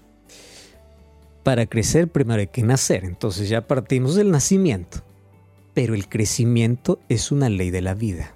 Para 1.43 1.65
crecer 1.65 2.09
primero 2.09 2.41
hay 2.41 2.47
que 2.47 2.61
nacer, 2.61 3.05
entonces 3.05 3.47
ya 3.47 3.67
partimos 3.67 4.15
del 4.15 4.31
nacimiento. 4.31 4.99
Pero 5.73 5.95
el 5.95 6.07
crecimiento 6.07 6.99
es 7.07 7.31
una 7.31 7.49
ley 7.49 7.71
de 7.71 7.81
la 7.81 7.93
vida. 7.93 8.35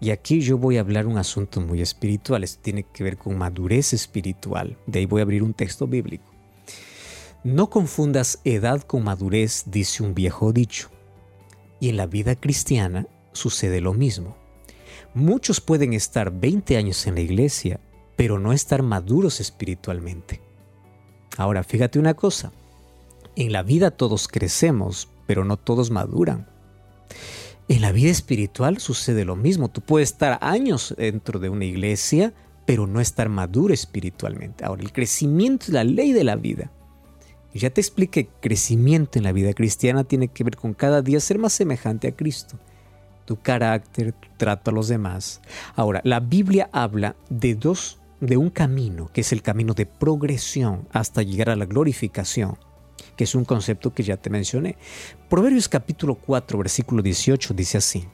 Y 0.00 0.10
aquí 0.10 0.40
yo 0.40 0.58
voy 0.58 0.76
a 0.76 0.80
hablar 0.80 1.06
un 1.06 1.18
asunto 1.18 1.60
muy 1.60 1.82
espiritual, 1.82 2.44
esto 2.44 2.62
tiene 2.62 2.84
que 2.84 3.02
ver 3.02 3.16
con 3.16 3.36
madurez 3.36 3.92
espiritual. 3.92 4.76
De 4.86 5.00
ahí 5.00 5.06
voy 5.06 5.20
a 5.20 5.24
abrir 5.24 5.42
un 5.42 5.54
texto 5.54 5.88
bíblico. 5.88 6.32
No 7.42 7.68
confundas 7.68 8.40
edad 8.44 8.82
con 8.82 9.02
madurez, 9.02 9.64
dice 9.66 10.04
un 10.04 10.14
viejo 10.14 10.52
dicho. 10.52 10.90
Y 11.80 11.88
en 11.88 11.96
la 11.96 12.06
vida 12.06 12.34
cristiana 12.34 13.06
sucede 13.32 13.80
lo 13.80 13.92
mismo. 13.94 14.36
Muchos 15.14 15.60
pueden 15.60 15.92
estar 15.92 16.30
20 16.30 16.76
años 16.76 17.06
en 17.06 17.14
la 17.14 17.20
iglesia, 17.20 17.80
pero 18.16 18.38
no 18.38 18.52
estar 18.52 18.82
maduros 18.82 19.40
espiritualmente. 19.40 20.40
Ahora, 21.36 21.62
fíjate 21.62 21.98
una 21.98 22.14
cosa. 22.14 22.52
En 23.34 23.52
la 23.52 23.62
vida 23.62 23.90
todos 23.90 24.28
crecemos, 24.28 25.08
pero 25.26 25.44
no 25.44 25.56
todos 25.56 25.90
maduran. 25.90 26.48
En 27.68 27.82
la 27.82 27.92
vida 27.92 28.10
espiritual 28.10 28.78
sucede 28.78 29.24
lo 29.24 29.36
mismo. 29.36 29.68
Tú 29.68 29.80
puedes 29.80 30.12
estar 30.12 30.38
años 30.40 30.94
dentro 30.96 31.38
de 31.38 31.48
una 31.48 31.64
iglesia, 31.64 32.32
pero 32.64 32.86
no 32.86 33.00
estar 33.00 33.28
maduro 33.28 33.74
espiritualmente. 33.74 34.64
Ahora, 34.64 34.82
el 34.82 34.92
crecimiento 34.92 35.66
es 35.66 35.72
la 35.72 35.84
ley 35.84 36.12
de 36.12 36.24
la 36.24 36.36
vida. 36.36 36.70
Ya 37.56 37.70
te 37.70 37.80
expliqué, 37.80 38.28
crecimiento 38.40 39.18
en 39.18 39.24
la 39.24 39.32
vida 39.32 39.54
cristiana 39.54 40.04
tiene 40.04 40.28
que 40.28 40.44
ver 40.44 40.56
con 40.56 40.74
cada 40.74 41.00
día 41.00 41.20
ser 41.20 41.38
más 41.38 41.54
semejante 41.54 42.08
a 42.08 42.12
Cristo. 42.14 42.58
Tu 43.24 43.40
carácter, 43.40 44.12
tu 44.12 44.28
trato 44.36 44.70
a 44.70 44.74
los 44.74 44.88
demás. 44.88 45.40
Ahora, 45.74 46.00
la 46.04 46.20
Biblia 46.20 46.68
habla 46.72 47.16
de 47.30 47.54
dos, 47.54 47.98
de 48.20 48.36
un 48.36 48.50
camino, 48.50 49.10
que 49.12 49.22
es 49.22 49.32
el 49.32 49.42
camino 49.42 49.72
de 49.72 49.86
progresión 49.86 50.86
hasta 50.92 51.22
llegar 51.22 51.50
a 51.50 51.56
la 51.56 51.64
glorificación, 51.64 52.58
que 53.16 53.24
es 53.24 53.34
un 53.34 53.46
concepto 53.46 53.94
que 53.94 54.02
ya 54.02 54.18
te 54.18 54.28
mencioné. 54.28 54.76
Proverbios 55.30 55.68
capítulo 55.68 56.14
4, 56.14 56.58
versículo 56.58 57.02
18 57.02 57.54
dice 57.54 57.78
así. 57.78 58.04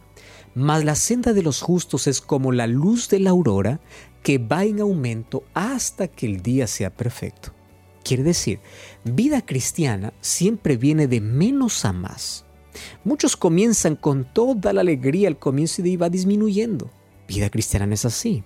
Mas 0.54 0.84
la 0.84 0.94
senda 0.94 1.32
de 1.32 1.42
los 1.42 1.62
justos 1.62 2.06
es 2.06 2.20
como 2.20 2.52
la 2.52 2.66
luz 2.66 3.08
de 3.08 3.18
la 3.18 3.30
aurora 3.30 3.80
que 4.22 4.38
va 4.38 4.64
en 4.64 4.80
aumento 4.80 5.42
hasta 5.52 6.06
que 6.06 6.26
el 6.26 6.42
día 6.42 6.66
sea 6.66 6.90
perfecto. 6.90 7.52
Quiere 8.02 8.22
decir, 8.22 8.60
vida 9.04 9.42
cristiana 9.42 10.12
siempre 10.20 10.76
viene 10.76 11.06
de 11.06 11.20
menos 11.20 11.84
a 11.84 11.92
más. 11.92 12.44
Muchos 13.04 13.36
comienzan 13.36 13.96
con 13.96 14.24
toda 14.24 14.72
la 14.72 14.80
alegría 14.80 15.28
al 15.28 15.38
comienzo 15.38 15.84
y 15.84 15.96
va 15.96 16.08
disminuyendo. 16.08 16.90
Vida 17.28 17.50
cristiana 17.50 17.86
no 17.86 17.94
es 17.94 18.04
así. 18.04 18.42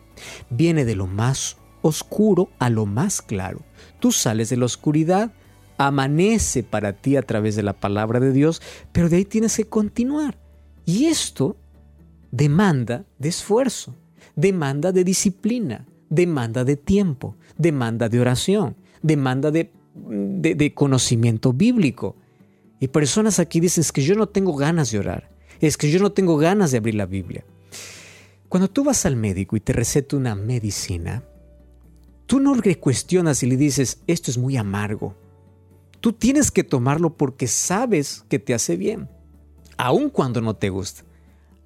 Viene 0.51 0.85
de 0.85 0.97
lo 0.97 1.07
más 1.07 1.57
oscuro 1.83 2.51
a 2.59 2.69
lo 2.69 2.87
más 2.87 3.23
claro. 3.23 3.61
Tú 4.01 4.13
sales 4.13 4.51
de 4.51 4.57
la 4.57 4.67
oscuridad, 4.67 5.33
amanece 5.79 6.63
para 6.63 6.93
ti 6.95 7.17
a 7.17 7.23
través 7.23 7.57
de 7.57 7.63
la 7.63 7.75
palabra 7.75 8.21
de 8.21 8.33
Dios, 8.33 8.61
pero 8.93 9.09
de 9.09 9.17
ahí 9.17 9.25
tienes 9.25 9.57
que 9.57 9.65
continuar. 9.65 10.39
Y 10.85 11.07
esto 11.07 11.57
demanda 12.31 13.05
de 13.19 13.29
esfuerzo, 13.29 13.95
demanda 14.35 14.93
de 14.93 15.05
disciplina, 15.05 15.87
demanda 16.11 16.65
de 16.65 16.77
tiempo, 16.77 17.37
demanda 17.57 18.09
de 18.09 18.21
oración 18.21 18.77
demanda 19.03 19.51
de 19.51 19.71
de, 19.97 20.75
conocimiento 20.75 21.53
bíblico. 21.53 22.17
Y 22.81 22.89
personas 22.89 23.39
aquí 23.39 23.61
dicen 23.61 23.83
es 23.83 23.93
que 23.93 24.03
yo 24.03 24.15
no 24.15 24.29
tengo 24.29 24.55
ganas 24.55 24.91
de 24.91 24.99
orar, 24.99 25.31
es 25.61 25.77
que 25.77 25.91
yo 25.91 25.99
no 26.01 26.13
tengo 26.13 26.37
ganas 26.37 26.71
de 26.71 26.79
abrir 26.79 26.95
la 26.95 27.07
Biblia. 27.07 27.45
Cuando 28.49 28.69
tú 28.69 28.85
vas 28.85 29.07
al 29.07 29.17
médico 29.17 29.57
y 29.57 29.61
te 29.61 29.73
receta 29.73 30.17
una 30.17 30.35
medicina, 30.35 31.25
tú 32.27 32.39
no 32.39 32.55
le 32.55 32.79
cuestionas 32.79 33.43
y 33.43 33.47
le 33.47 33.57
dices, 33.57 34.03
esto 34.07 34.31
es 34.31 34.39
muy 34.39 34.57
amargo. 34.57 35.17
Tú 36.01 36.13
tienes 36.13 36.51
que 36.51 36.63
tomarlo 36.63 37.17
porque 37.17 37.49
sabes 37.49 38.25
que 38.29 38.39
te 38.39 38.55
hace 38.55 38.77
bien, 38.77 39.09
aun 39.79 40.11
cuando 40.11 40.41
no 40.41 40.55
te 40.55 40.69
gusta. 40.69 41.03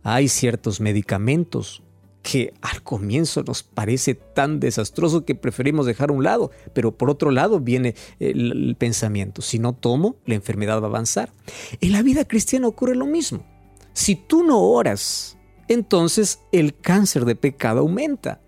Hay 0.03 0.29
ciertos 0.29 0.81
medicamentos 0.81 1.83
que 2.23 2.53
al 2.61 2.83
comienzo 2.83 3.43
nos 3.43 3.62
parece 3.62 4.15
tan 4.15 4.61
desastroso 4.61 5.25
que 5.25 5.35
preferimos 5.35 5.87
dejar 5.87 6.11
a 6.11 6.12
un 6.12 6.25
lado, 6.25 6.50
pero 6.75 6.97
por 6.97 7.11
otro 7.11 7.31
lado 7.31 7.61
viene 7.61 7.95
el, 8.19 8.53
el, 8.53 8.77
pensamiento, 8.77 9.43
si 9.43 9.59
no 9.59 9.73
tomo, 9.73 10.17
la 10.27 10.35
enfermedad 10.35 10.81
va 10.81 10.87
a 10.87 10.91
avanzar. 10.91 11.33
En 11.81 11.93
la 11.93 12.03
vida 12.03 12.27
cristiana 12.27 12.69
ocurre 12.69 12.95
lo 12.95 13.07
mismo. 13.07 13.45
Si 13.93 14.17
tú 14.17 14.45
no 14.45 14.61
oras, 14.61 15.39
entonces 15.69 16.41
el 16.53 16.77
cáncer 16.77 17.25
de 17.25 17.37
pecado 17.37 17.81
aumenta. 17.81 18.41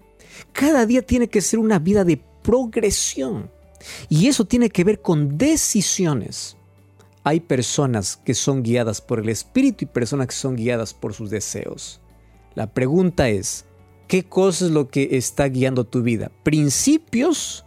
Cada 0.52 0.86
día 0.86 1.02
tiene 1.02 1.28
que 1.28 1.40
ser 1.40 1.58
una 1.58 1.78
vida 1.78 2.04
de 2.04 2.22
progresión 2.42 3.50
y 4.08 4.28
eso 4.28 4.44
tiene 4.44 4.70
que 4.70 4.84
ver 4.84 5.00
con 5.00 5.38
decisiones. 5.38 6.56
Hay 7.24 7.40
personas 7.40 8.16
que 8.16 8.34
son 8.34 8.62
guiadas 8.62 9.00
por 9.00 9.20
el 9.20 9.28
Espíritu 9.28 9.84
y 9.84 9.88
personas 9.88 10.26
que 10.28 10.34
son 10.34 10.56
guiadas 10.56 10.92
por 10.92 11.14
sus 11.14 11.30
deseos. 11.30 12.01
La 12.54 12.66
pregunta 12.66 13.28
es, 13.28 13.64
¿qué 14.08 14.24
cosa 14.24 14.66
es 14.66 14.70
lo 14.70 14.88
que 14.88 15.16
está 15.16 15.48
guiando 15.48 15.84
tu 15.84 16.02
vida? 16.02 16.30
¿Principios 16.42 17.64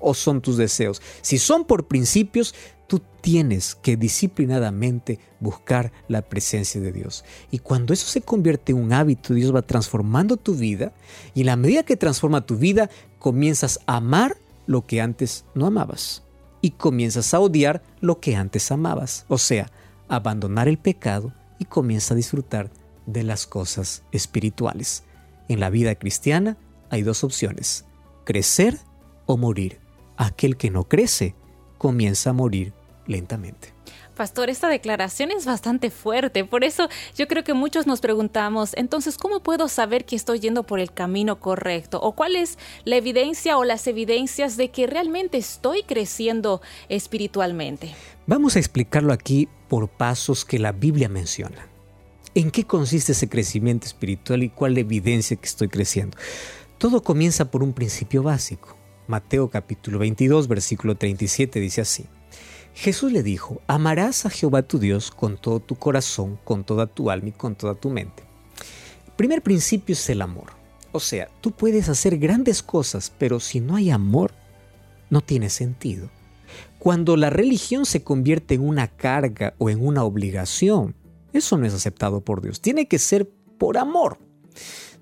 o 0.00 0.14
son 0.14 0.40
tus 0.40 0.56
deseos? 0.56 1.00
Si 1.22 1.38
son 1.38 1.64
por 1.64 1.86
principios, 1.86 2.54
tú 2.86 3.00
tienes 3.22 3.74
que 3.74 3.96
disciplinadamente 3.96 5.18
buscar 5.40 5.92
la 6.08 6.20
presencia 6.22 6.80
de 6.80 6.92
Dios. 6.92 7.24
Y 7.50 7.58
cuando 7.58 7.94
eso 7.94 8.06
se 8.06 8.20
convierte 8.20 8.72
en 8.72 8.78
un 8.78 8.92
hábito, 8.92 9.32
Dios 9.32 9.54
va 9.54 9.62
transformando 9.62 10.36
tu 10.36 10.54
vida 10.54 10.92
y 11.34 11.40
en 11.40 11.46
la 11.46 11.56
medida 11.56 11.84
que 11.84 11.96
transforma 11.96 12.44
tu 12.44 12.56
vida, 12.56 12.90
comienzas 13.18 13.80
a 13.86 13.96
amar 13.96 14.36
lo 14.66 14.86
que 14.86 15.00
antes 15.00 15.44
no 15.54 15.66
amabas 15.66 16.22
y 16.60 16.72
comienzas 16.72 17.32
a 17.34 17.40
odiar 17.40 17.82
lo 18.00 18.20
que 18.20 18.36
antes 18.36 18.70
amabas. 18.70 19.24
O 19.28 19.38
sea, 19.38 19.70
abandonar 20.08 20.68
el 20.68 20.78
pecado 20.78 21.32
y 21.58 21.64
comienza 21.64 22.14
a 22.14 22.16
disfrutar 22.16 22.70
de 23.06 23.22
las 23.22 23.46
cosas 23.46 24.04
espirituales. 24.12 25.04
En 25.48 25.60
la 25.60 25.70
vida 25.70 25.94
cristiana 25.94 26.56
hay 26.90 27.02
dos 27.02 27.24
opciones, 27.24 27.84
crecer 28.24 28.78
o 29.26 29.36
morir. 29.36 29.80
Aquel 30.16 30.56
que 30.56 30.70
no 30.70 30.84
crece 30.84 31.34
comienza 31.78 32.30
a 32.30 32.32
morir 32.34 32.72
lentamente. 33.06 33.72
Pastor, 34.16 34.50
esta 34.50 34.68
declaración 34.68 35.30
es 35.30 35.46
bastante 35.46 35.90
fuerte, 35.90 36.44
por 36.44 36.64
eso 36.64 36.88
yo 37.16 37.26
creo 37.26 37.44
que 37.44 37.54
muchos 37.54 37.86
nos 37.86 38.00
preguntamos, 38.00 38.72
entonces, 38.76 39.16
¿cómo 39.16 39.42
puedo 39.42 39.68
saber 39.68 40.04
que 40.04 40.16
estoy 40.16 40.38
yendo 40.38 40.64
por 40.64 40.80
el 40.80 40.92
camino 40.92 41.40
correcto? 41.40 41.98
¿O 42.00 42.12
cuál 42.12 42.36
es 42.36 42.58
la 42.84 42.96
evidencia 42.96 43.56
o 43.56 43.64
las 43.64 43.86
evidencias 43.86 44.58
de 44.58 44.70
que 44.70 44.86
realmente 44.86 45.38
estoy 45.38 45.82
creciendo 45.82 46.60
espiritualmente? 46.90 47.94
Vamos 48.26 48.56
a 48.56 48.58
explicarlo 48.58 49.14
aquí 49.14 49.48
por 49.68 49.88
pasos 49.88 50.44
que 50.44 50.58
la 50.58 50.72
Biblia 50.72 51.08
menciona. 51.08 51.71
¿En 52.34 52.50
qué 52.50 52.64
consiste 52.64 53.12
ese 53.12 53.28
crecimiento 53.28 53.86
espiritual 53.86 54.42
y 54.42 54.48
cuál 54.48 54.78
evidencia 54.78 55.36
que 55.36 55.44
estoy 55.44 55.68
creciendo? 55.68 56.16
Todo 56.78 57.02
comienza 57.02 57.50
por 57.50 57.62
un 57.62 57.74
principio 57.74 58.22
básico. 58.22 58.74
Mateo 59.06 59.50
capítulo 59.50 59.98
22, 59.98 60.48
versículo 60.48 60.96
37 60.96 61.60
dice 61.60 61.82
así. 61.82 62.06
Jesús 62.72 63.12
le 63.12 63.22
dijo, 63.22 63.60
amarás 63.66 64.24
a 64.24 64.30
Jehová 64.30 64.62
tu 64.62 64.78
Dios 64.78 65.10
con 65.10 65.36
todo 65.36 65.60
tu 65.60 65.74
corazón, 65.74 66.38
con 66.42 66.64
toda 66.64 66.86
tu 66.86 67.10
alma 67.10 67.28
y 67.28 67.32
con 67.32 67.54
toda 67.54 67.74
tu 67.74 67.90
mente. 67.90 68.22
El 69.08 69.12
primer 69.12 69.42
principio 69.42 69.92
es 69.92 70.08
el 70.08 70.22
amor. 70.22 70.54
O 70.92 71.00
sea, 71.00 71.28
tú 71.42 71.52
puedes 71.52 71.90
hacer 71.90 72.16
grandes 72.16 72.62
cosas, 72.62 73.12
pero 73.18 73.40
si 73.40 73.60
no 73.60 73.76
hay 73.76 73.90
amor, 73.90 74.32
no 75.10 75.20
tiene 75.20 75.50
sentido. 75.50 76.08
Cuando 76.78 77.18
la 77.18 77.28
religión 77.28 77.84
se 77.84 78.02
convierte 78.02 78.54
en 78.54 78.66
una 78.66 78.88
carga 78.88 79.52
o 79.58 79.68
en 79.68 79.86
una 79.86 80.02
obligación, 80.02 80.94
eso 81.32 81.56
no 81.56 81.66
es 81.66 81.74
aceptado 81.74 82.20
por 82.20 82.42
Dios. 82.42 82.60
Tiene 82.60 82.86
que 82.86 82.98
ser 82.98 83.28
por 83.58 83.78
amor. 83.78 84.18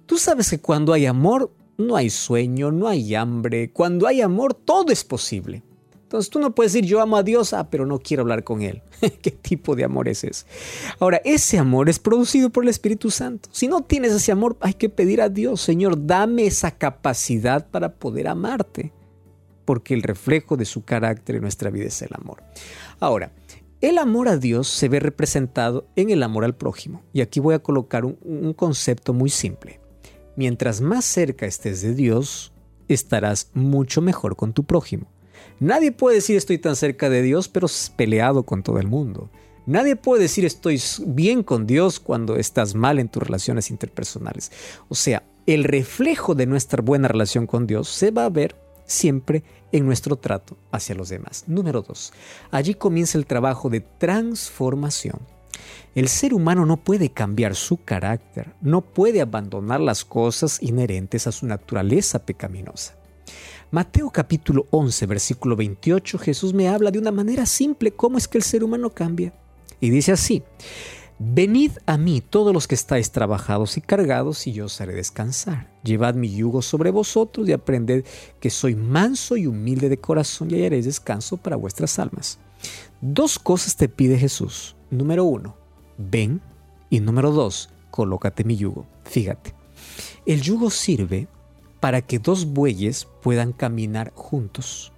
Tú 0.06 0.18
sabes 0.18 0.50
que 0.50 0.60
cuando 0.60 0.92
hay 0.92 1.06
amor, 1.06 1.52
no 1.78 1.96
hay 1.96 2.10
sueño, 2.10 2.72
no 2.72 2.88
hay 2.88 3.14
hambre. 3.14 3.70
Cuando 3.72 4.06
hay 4.06 4.20
amor, 4.20 4.54
todo 4.54 4.92
es 4.92 5.04
posible. 5.04 5.62
Entonces 6.10 6.28
tú 6.28 6.40
no 6.40 6.56
puedes 6.56 6.72
decir 6.72 6.88
yo 6.88 7.00
amo 7.00 7.16
a 7.16 7.22
Dios, 7.22 7.52
ah, 7.52 7.70
pero 7.70 7.86
no 7.86 8.00
quiero 8.00 8.22
hablar 8.22 8.42
con 8.42 8.62
Él. 8.62 8.82
¿Qué 9.22 9.30
tipo 9.30 9.76
de 9.76 9.84
amor 9.84 10.08
es 10.08 10.24
ese? 10.24 10.44
Ahora, 10.98 11.20
ese 11.24 11.56
amor 11.56 11.88
es 11.88 12.00
producido 12.00 12.50
por 12.50 12.64
el 12.64 12.70
Espíritu 12.70 13.12
Santo. 13.12 13.48
Si 13.52 13.68
no 13.68 13.82
tienes 13.82 14.12
ese 14.12 14.32
amor, 14.32 14.56
hay 14.60 14.74
que 14.74 14.88
pedir 14.88 15.22
a 15.22 15.28
Dios, 15.28 15.60
Señor, 15.60 16.06
dame 16.06 16.46
esa 16.46 16.72
capacidad 16.72 17.68
para 17.70 17.94
poder 17.94 18.26
amarte. 18.26 18.92
Porque 19.64 19.94
el 19.94 20.02
reflejo 20.02 20.56
de 20.56 20.64
su 20.64 20.84
carácter 20.84 21.36
en 21.36 21.42
nuestra 21.42 21.70
vida 21.70 21.86
es 21.86 22.02
el 22.02 22.10
amor. 22.12 22.42
Ahora, 22.98 23.30
el 23.80 23.96
amor 23.96 24.28
a 24.28 24.36
Dios 24.36 24.68
se 24.68 24.88
ve 24.88 25.00
representado 25.00 25.86
en 25.96 26.10
el 26.10 26.22
amor 26.22 26.44
al 26.44 26.54
prójimo. 26.54 27.02
Y 27.12 27.22
aquí 27.22 27.40
voy 27.40 27.54
a 27.54 27.60
colocar 27.60 28.04
un, 28.04 28.52
concepto 28.54 29.14
muy 29.14 29.30
simple. 29.30 29.80
Mientras 30.36 30.80
más 30.80 31.04
cerca 31.04 31.46
estés 31.46 31.80
de 31.80 31.94
Dios, 31.94 32.52
estarás 32.88 33.50
mucho 33.54 34.02
mejor 34.02 34.36
con 34.36 34.52
tu 34.52 34.64
prójimo. 34.64 35.06
Nadie 35.60 35.92
puede 35.92 36.16
decir 36.16 36.36
estoy 36.36 36.58
tan 36.58 36.76
cerca 36.76 37.08
de 37.08 37.22
Dios, 37.22 37.48
pero 37.48 37.68
peleado 37.96 38.44
con 38.44 38.62
todo 38.62 38.78
el 38.78 38.86
mundo. 38.86 39.30
Nadie 39.66 39.96
puede 39.96 40.22
decir 40.22 40.44
estoy 40.44 40.80
bien 41.06 41.42
con 41.42 41.66
Dios 41.66 42.00
cuando 42.00 42.36
estás 42.36 42.74
mal 42.74 42.98
en 42.98 43.08
tus 43.08 43.22
relaciones 43.22 43.70
interpersonales. 43.70 44.52
O 44.88 44.94
sea, 44.94 45.22
el 45.46 45.64
reflejo 45.64 46.34
de 46.34 46.46
nuestra 46.46 46.82
buena 46.82 47.08
relación 47.08 47.46
con 47.46 47.66
Dios 47.66 47.88
se 47.88 48.10
va 48.10 48.26
a 48.26 48.30
ver 48.30 48.56
siempre 48.90 49.44
en 49.72 49.86
nuestro 49.86 50.16
trato 50.16 50.56
hacia 50.72 50.94
los 50.94 51.08
demás. 51.08 51.44
Número 51.46 51.82
dos, 51.82 52.12
allí 52.50 52.74
comienza 52.74 53.18
el 53.18 53.26
trabajo 53.26 53.70
de 53.70 53.80
transformación. 53.80 55.20
El 55.94 56.08
ser 56.08 56.34
humano 56.34 56.66
no 56.66 56.76
puede 56.76 57.10
cambiar 57.10 57.54
su 57.54 57.82
carácter, 57.84 58.52
no 58.60 58.80
puede 58.80 59.20
abandonar 59.20 59.80
las 59.80 60.04
cosas 60.04 60.62
inherentes 60.62 61.26
a 61.26 61.32
su 61.32 61.46
naturaleza 61.46 62.24
pecaminosa. 62.24 62.96
Mateo 63.70 64.10
capítulo 64.10 64.66
11, 64.70 65.06
versículo 65.06 65.54
28, 65.54 66.18
Jesús 66.18 66.54
me 66.54 66.68
habla 66.68 66.90
de 66.90 66.98
una 66.98 67.12
manera 67.12 67.46
simple 67.46 67.92
cómo 67.92 68.18
es 68.18 68.26
que 68.26 68.38
el 68.38 68.44
ser 68.44 68.64
humano 68.64 68.90
cambia. 68.90 69.32
Y 69.80 69.90
dice 69.90 70.12
así, 70.12 70.42
Venid 71.22 71.72
a 71.84 71.98
mí 71.98 72.22
todos 72.22 72.54
los 72.54 72.66
que 72.66 72.74
estáis 72.74 73.10
trabajados 73.10 73.76
y 73.76 73.82
cargados, 73.82 74.46
y 74.46 74.52
yo 74.52 74.64
os 74.64 74.80
haré 74.80 74.94
descansar. 74.94 75.70
Llevad 75.84 76.14
mi 76.14 76.34
yugo 76.34 76.62
sobre 76.62 76.90
vosotros 76.90 77.46
y 77.46 77.52
aprended 77.52 78.06
que 78.40 78.48
soy 78.48 78.74
manso 78.74 79.36
y 79.36 79.46
humilde 79.46 79.90
de 79.90 80.00
corazón 80.00 80.50
y 80.50 80.54
hallaréis 80.54 80.86
descanso 80.86 81.36
para 81.36 81.56
vuestras 81.56 81.98
almas. 81.98 82.38
Dos 83.02 83.38
cosas 83.38 83.76
te 83.76 83.86
pide 83.90 84.16
Jesús. 84.16 84.76
Número 84.90 85.24
uno, 85.24 85.56
ven. 85.98 86.40
Y 86.88 87.00
número 87.00 87.32
dos, 87.32 87.68
colócate 87.90 88.42
mi 88.42 88.56
yugo. 88.56 88.86
Fíjate, 89.04 89.54
el 90.24 90.40
yugo 90.40 90.70
sirve 90.70 91.28
para 91.80 92.00
que 92.00 92.18
dos 92.18 92.46
bueyes 92.46 93.06
puedan 93.20 93.52
caminar 93.52 94.10
juntos. 94.14 94.90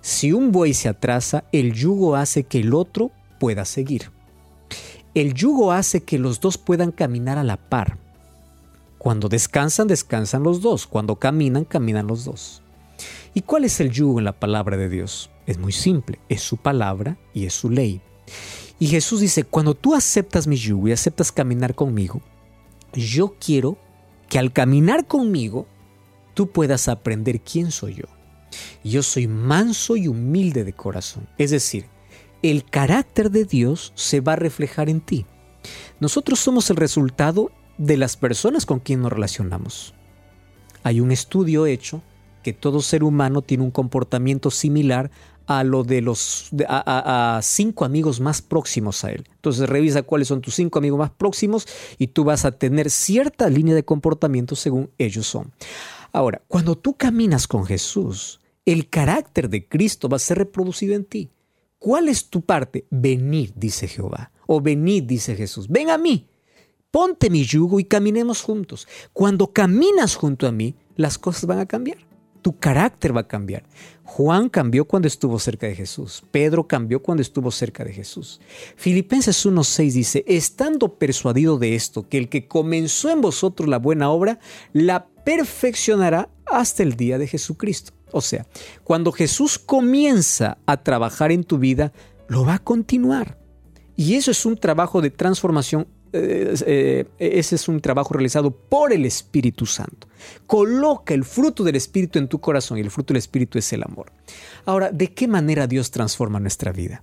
Si 0.00 0.32
un 0.32 0.52
buey 0.52 0.74
se 0.74 0.88
atrasa, 0.88 1.42
el 1.50 1.72
yugo 1.72 2.14
hace 2.14 2.44
que 2.44 2.60
el 2.60 2.72
otro 2.72 3.10
pueda 3.40 3.64
seguir. 3.64 4.15
El 5.16 5.32
yugo 5.32 5.72
hace 5.72 6.02
que 6.02 6.18
los 6.18 6.40
dos 6.40 6.58
puedan 6.58 6.92
caminar 6.92 7.38
a 7.38 7.42
la 7.42 7.56
par. 7.56 7.96
Cuando 8.98 9.30
descansan, 9.30 9.88
descansan 9.88 10.42
los 10.42 10.60
dos. 10.60 10.86
Cuando 10.86 11.16
caminan, 11.16 11.64
caminan 11.64 12.06
los 12.06 12.26
dos. 12.26 12.60
¿Y 13.32 13.40
cuál 13.40 13.64
es 13.64 13.80
el 13.80 13.90
yugo 13.90 14.18
en 14.18 14.26
la 14.26 14.38
palabra 14.38 14.76
de 14.76 14.90
Dios? 14.90 15.30
Es 15.46 15.56
muy 15.56 15.72
simple, 15.72 16.18
es 16.28 16.42
su 16.42 16.58
palabra 16.58 17.16
y 17.32 17.46
es 17.46 17.54
su 17.54 17.70
ley. 17.70 18.02
Y 18.78 18.88
Jesús 18.88 19.20
dice, 19.20 19.44
cuando 19.44 19.72
tú 19.72 19.94
aceptas 19.94 20.46
mi 20.46 20.56
yugo 20.56 20.88
y 20.88 20.92
aceptas 20.92 21.32
caminar 21.32 21.74
conmigo, 21.74 22.20
yo 22.92 23.36
quiero 23.40 23.78
que 24.28 24.38
al 24.38 24.52
caminar 24.52 25.06
conmigo 25.06 25.66
tú 26.34 26.50
puedas 26.50 26.88
aprender 26.88 27.40
quién 27.40 27.70
soy 27.70 27.94
yo. 27.94 28.04
Yo 28.84 29.02
soy 29.02 29.28
manso 29.28 29.96
y 29.96 30.08
humilde 30.08 30.62
de 30.62 30.74
corazón. 30.74 31.26
Es 31.38 31.52
decir, 31.52 31.86
el 32.50 32.64
carácter 32.64 33.30
de 33.30 33.44
Dios 33.44 33.92
se 33.94 34.20
va 34.20 34.34
a 34.34 34.36
reflejar 34.36 34.88
en 34.88 35.00
ti. 35.00 35.26
Nosotros 36.00 36.38
somos 36.38 36.70
el 36.70 36.76
resultado 36.76 37.50
de 37.78 37.96
las 37.96 38.16
personas 38.16 38.66
con 38.66 38.80
quien 38.80 39.02
nos 39.02 39.12
relacionamos. 39.12 39.94
Hay 40.82 41.00
un 41.00 41.10
estudio 41.10 41.66
hecho 41.66 42.02
que 42.42 42.52
todo 42.52 42.80
ser 42.80 43.02
humano 43.02 43.42
tiene 43.42 43.64
un 43.64 43.72
comportamiento 43.72 44.50
similar 44.50 45.10
a 45.46 45.64
lo 45.64 45.84
de 45.84 46.00
los 46.00 46.50
a, 46.68 47.40
cinco 47.42 47.84
amigos 47.84 48.20
más 48.20 48.42
próximos 48.42 49.04
a 49.04 49.10
él. 49.10 49.24
Entonces 49.34 49.68
revisa 49.68 50.02
cuáles 50.02 50.28
son 50.28 50.40
tus 50.40 50.54
cinco 50.54 50.78
amigos 50.78 50.98
más 50.98 51.10
próximos 51.10 51.66
y 51.98 52.08
tú 52.08 52.24
vas 52.24 52.44
a 52.44 52.52
tener 52.52 52.90
cierta 52.90 53.48
línea 53.48 53.74
de 53.74 53.84
comportamiento 53.84 54.54
según 54.54 54.90
ellos 54.98 55.26
son. 55.26 55.52
Ahora, 56.12 56.42
cuando 56.48 56.76
tú 56.76 56.94
caminas 56.94 57.46
con 57.46 57.66
Jesús, 57.66 58.40
el 58.64 58.88
carácter 58.88 59.48
de 59.48 59.66
Cristo 59.66 60.08
va 60.08 60.16
a 60.16 60.20
ser 60.20 60.38
reproducido 60.38 60.94
en 60.94 61.04
ti. 61.04 61.30
¿Cuál 61.78 62.08
es 62.08 62.28
tu 62.30 62.40
parte? 62.42 62.86
Venid, 62.90 63.50
dice 63.54 63.88
Jehová. 63.88 64.32
O 64.46 64.60
venid, 64.60 65.04
dice 65.04 65.36
Jesús. 65.36 65.68
Ven 65.68 65.90
a 65.90 65.98
mí. 65.98 66.28
Ponte 66.90 67.30
mi 67.30 67.44
yugo 67.44 67.78
y 67.78 67.84
caminemos 67.84 68.42
juntos. 68.42 68.88
Cuando 69.12 69.52
caminas 69.52 70.14
junto 70.14 70.46
a 70.46 70.52
mí, 70.52 70.74
las 70.96 71.18
cosas 71.18 71.46
van 71.46 71.58
a 71.58 71.66
cambiar. 71.66 71.98
Tu 72.40 72.58
carácter 72.58 73.14
va 73.14 73.22
a 73.22 73.28
cambiar. 73.28 73.64
Juan 74.04 74.48
cambió 74.48 74.86
cuando 74.86 75.08
estuvo 75.08 75.38
cerca 75.38 75.66
de 75.66 75.74
Jesús. 75.74 76.22
Pedro 76.30 76.68
cambió 76.68 77.02
cuando 77.02 77.20
estuvo 77.20 77.50
cerca 77.50 77.84
de 77.84 77.92
Jesús. 77.92 78.40
Filipenses 78.76 79.44
1.6 79.44 79.92
dice, 79.92 80.24
estando 80.28 80.94
persuadido 80.94 81.58
de 81.58 81.74
esto, 81.74 82.08
que 82.08 82.18
el 82.18 82.28
que 82.28 82.46
comenzó 82.46 83.10
en 83.10 83.20
vosotros 83.20 83.68
la 83.68 83.78
buena 83.78 84.10
obra, 84.10 84.38
la 84.72 85.08
perfeccionará 85.24 86.30
hasta 86.46 86.84
el 86.84 86.94
día 86.94 87.18
de 87.18 87.26
Jesucristo. 87.26 87.95
O 88.12 88.20
sea, 88.20 88.46
cuando 88.84 89.12
Jesús 89.12 89.58
comienza 89.58 90.58
a 90.66 90.82
trabajar 90.82 91.32
en 91.32 91.44
tu 91.44 91.58
vida, 91.58 91.92
lo 92.28 92.44
va 92.44 92.54
a 92.54 92.58
continuar. 92.58 93.38
Y 93.96 94.14
eso 94.14 94.30
es 94.30 94.44
un 94.46 94.56
trabajo 94.56 95.00
de 95.00 95.10
transformación, 95.10 95.88
eh, 96.12 96.54
eh, 96.66 97.06
ese 97.18 97.56
es 97.56 97.68
un 97.68 97.80
trabajo 97.80 98.14
realizado 98.14 98.50
por 98.50 98.92
el 98.92 99.04
Espíritu 99.04 99.66
Santo. 99.66 100.08
Coloca 100.46 101.14
el 101.14 101.24
fruto 101.24 101.64
del 101.64 101.76
Espíritu 101.76 102.18
en 102.18 102.28
tu 102.28 102.40
corazón 102.40 102.78
y 102.78 102.82
el 102.82 102.90
fruto 102.90 103.12
del 103.12 103.18
Espíritu 103.18 103.58
es 103.58 103.72
el 103.72 103.82
amor. 103.82 104.12
Ahora, 104.64 104.90
¿de 104.90 105.12
qué 105.12 105.26
manera 105.28 105.66
Dios 105.66 105.90
transforma 105.90 106.40
nuestra 106.40 106.72
vida? 106.72 107.02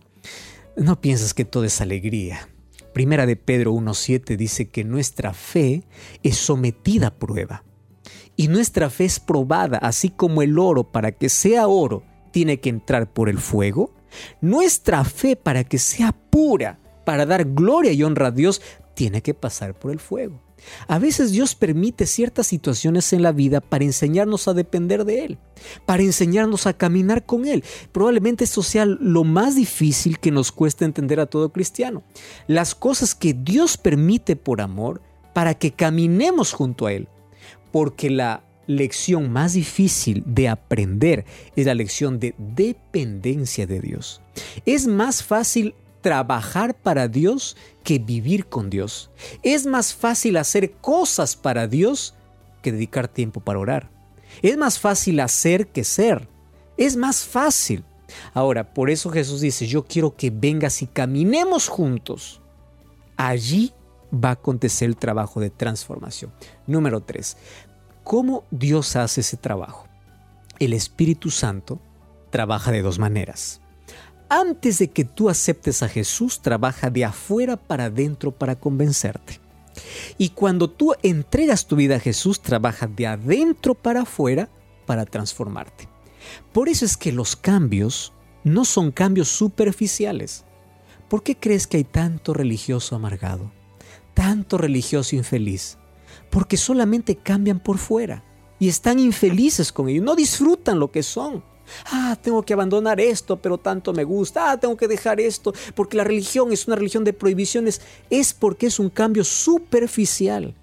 No 0.78 1.02
piensas 1.02 1.34
que 1.34 1.46
todo 1.46 1.66
es 1.66 1.82
alegría. 1.82 2.48
Primera 2.94 3.26
de 3.26 3.36
Pedro 3.36 3.74
1.7 3.74 4.38
dice 4.38 4.70
que 4.70 4.84
nuestra 4.84 5.34
fe 5.34 5.84
es 6.22 6.38
sometida 6.38 7.08
a 7.08 7.16
prueba 7.16 7.63
y 8.36 8.48
nuestra 8.48 8.89
fe 8.89 9.06
es 9.06 9.19
probada, 9.19 9.78
así 9.78 10.10
como 10.10 10.41
el 10.41 10.58
oro 10.58 10.91
para 10.91 11.12
que 11.12 11.30
sea 11.30 11.67
oro 11.67 12.04
tiene 12.32 12.60
que 12.60 12.69
entrar 12.69 13.12
por 13.12 13.30
el 13.30 13.38
fuego, 13.38 13.93
nuestra 14.41 15.04
fe 15.04 15.36
para 15.36 15.63
que 15.63 15.78
sea 15.78 16.12
pura, 16.12 16.80
para 17.06 17.26
dar 17.26 17.46
gloria 17.46 17.91
y 17.91 18.04
honra 18.04 18.28
a 18.28 18.32
Dios, 18.32 18.62
tiene 18.96 19.22
que 19.22 19.34
pasar 19.34 19.78
por 19.78 19.91
el 19.91 20.00
fuego. 20.00 20.41
A 20.88 20.98
veces 20.98 21.32
Dios 21.32 21.56
permite 21.56 22.06
ciertas 22.06 22.48
situaciones 22.48 23.12
en 23.12 23.22
la 23.22 23.34
vida 23.34 23.60
para 23.60 23.84
enseñarnos 23.84 24.48
a 24.48 24.54
depender 24.54 25.04
de 25.04 25.26
Él, 25.26 25.38
para 25.86 26.04
enseñarnos 26.04 26.67
a 26.67 26.74
caminar 26.74 27.26
con 27.26 27.46
Él. 27.46 27.63
Probablemente 27.91 28.46
esto 28.46 28.63
sea 28.63 28.86
lo 28.86 29.26
más 29.26 29.56
difícil 29.56 30.19
que 30.19 30.32
nos 30.32 30.52
cuesta 30.52 30.86
entender 30.86 31.19
a 31.19 31.26
todo 31.26 31.52
cristiano. 31.52 32.04
Las 32.48 32.76
cosas 32.76 33.13
que 33.13 33.34
Dios 33.34 33.78
permite 33.78 34.36
por 34.38 34.62
amor 34.62 35.02
para 35.34 35.54
que 35.54 35.72
caminemos 35.72 36.54
junto 36.54 36.86
a 36.86 36.93
Él 36.93 37.10
porque 37.73 38.12
la 38.12 38.43
lección 38.67 39.31
más 39.31 39.53
difícil 39.53 40.23
de 40.27 40.47
aprender 40.47 41.25
es 41.55 41.65
la 41.65 41.73
lección 41.73 42.19
de 42.19 42.36
dependencia 42.38 43.65
de 43.65 43.81
Dios. 43.81 44.21
Es 44.65 44.86
más 44.86 45.23
fácil 45.23 45.73
trabajar 46.01 46.75
para 46.75 47.07
Dios 47.07 47.57
que 47.83 47.97
vivir 47.97 48.45
con 48.45 48.69
Dios. 48.69 49.09
Es 49.41 49.65
más 49.65 49.95
fácil 49.95 50.38
hacer 50.38 50.73
cosas 50.73 51.36
para 51.36 51.67
Dios 51.67 52.13
que 52.62 52.71
dedicar 52.71 53.07
tiempo 53.07 53.41
para 53.41 53.57
orar. 53.57 53.89
Es 54.43 54.55
más 54.55 54.77
fácil 54.77 55.19
hacer 55.19 55.67
que 55.67 55.83
ser. 55.83 56.29
Es 56.77 56.95
más 56.95 57.23
fácil. 57.25 57.83
Ahora, 58.36 58.75
por 58.75 58.91
eso 58.91 59.09
Jesús 59.09 59.41
dice, 59.41 59.65
yo 59.65 59.83
quiero 59.83 60.15
que 60.15 60.29
vengas 60.29 60.83
y 60.83 60.86
caminemos 60.86 61.69
juntos. 61.69 62.39
Allí 63.17 63.73
va 64.13 64.30
a 64.30 64.34
acontecer 64.34 64.88
el 64.88 64.97
trabajo 64.97 65.39
de 65.39 65.49
transformación. 65.49 66.32
Número 66.67 67.02
3. 67.02 67.38
¿Cómo 68.04 68.43
Dios 68.52 68.95
hace 68.95 69.21
ese 69.21 69.38
trabajo? 69.38 69.88
El 70.60 70.73
Espíritu 70.73 71.32
Santo 71.32 71.80
trabaja 72.30 72.71
de 72.71 72.82
dos 72.82 72.99
maneras. 72.99 73.62
Antes 74.30 74.80
de 74.80 74.89
que 74.89 75.06
tú 75.06 75.30
aceptes 75.30 75.84
a 75.84 75.89
Jesús, 75.89 76.41
trabaja 76.41 76.89
de 76.89 77.06
afuera 77.06 77.58
para 77.58 77.86
adentro 77.86 78.32
para 78.32 78.56
convencerte. 78.56 79.39
Y 80.17 80.30
cuando 80.30 80.69
tú 80.69 80.93
entregas 81.04 81.65
tu 81.65 81.76
vida 81.76 81.95
a 81.95 81.99
Jesús, 81.99 82.41
trabaja 82.41 82.88
de 82.88 83.08
adentro 83.08 83.76
para 83.76 84.02
afuera 84.02 84.49
para 84.86 85.06
transformarte. 85.06 85.88
Por 86.52 86.69
eso 86.69 86.86
es 86.86 86.97
que 86.97 87.12
los 87.12 87.36
cambios 87.36 88.13
no 88.43 88.65
son 88.65 88.91
cambios 88.91 89.30
superficiales. 89.30 90.45
¿Por 91.10 91.23
qué 91.23 91.38
crees 91.38 91.67
que 91.67 91.78
hay 91.78 91.84
tanto 91.84 92.34
religioso 92.34 92.95
amargado? 92.95 93.52
Tanto 94.13 94.58
religioso 94.58 95.15
infeliz? 95.15 95.78
Porque 96.30 96.58
solamente 96.58 97.15
cambian 97.15 97.60
por 97.60 97.78
fuera 97.78 98.23
y 98.60 98.69
están 98.69 98.99
infelices 98.99 99.71
con 99.71 99.89
ello, 99.89 100.04
no 100.04 100.15
disfrutan 100.15 100.80
lo 100.80 100.91
que 100.91 101.04
son. 101.04 101.43
Ah, 101.86 102.17
tengo 102.21 102.43
que 102.43 102.54
abandonar 102.54 102.99
esto, 102.99 103.41
pero 103.41 103.58
tanto 103.58 103.93
me 103.93 104.04
gusta. 104.04 104.52
Ah, 104.52 104.60
tengo 104.60 104.78
que 104.78 104.88
dejar 104.88 105.19
esto, 105.19 105.54
porque 105.76 105.97
la 105.97 106.04
religión 106.04 106.52
es 106.52 106.67
una 106.67 106.76
religión 106.76 107.04
de 107.04 107.13
prohibiciones. 107.13 107.82
Es 108.10 108.34
porque 108.34 108.67
es 108.67 108.80
un 108.80 108.89
cambio 108.89 109.23
superficial. 109.23 110.56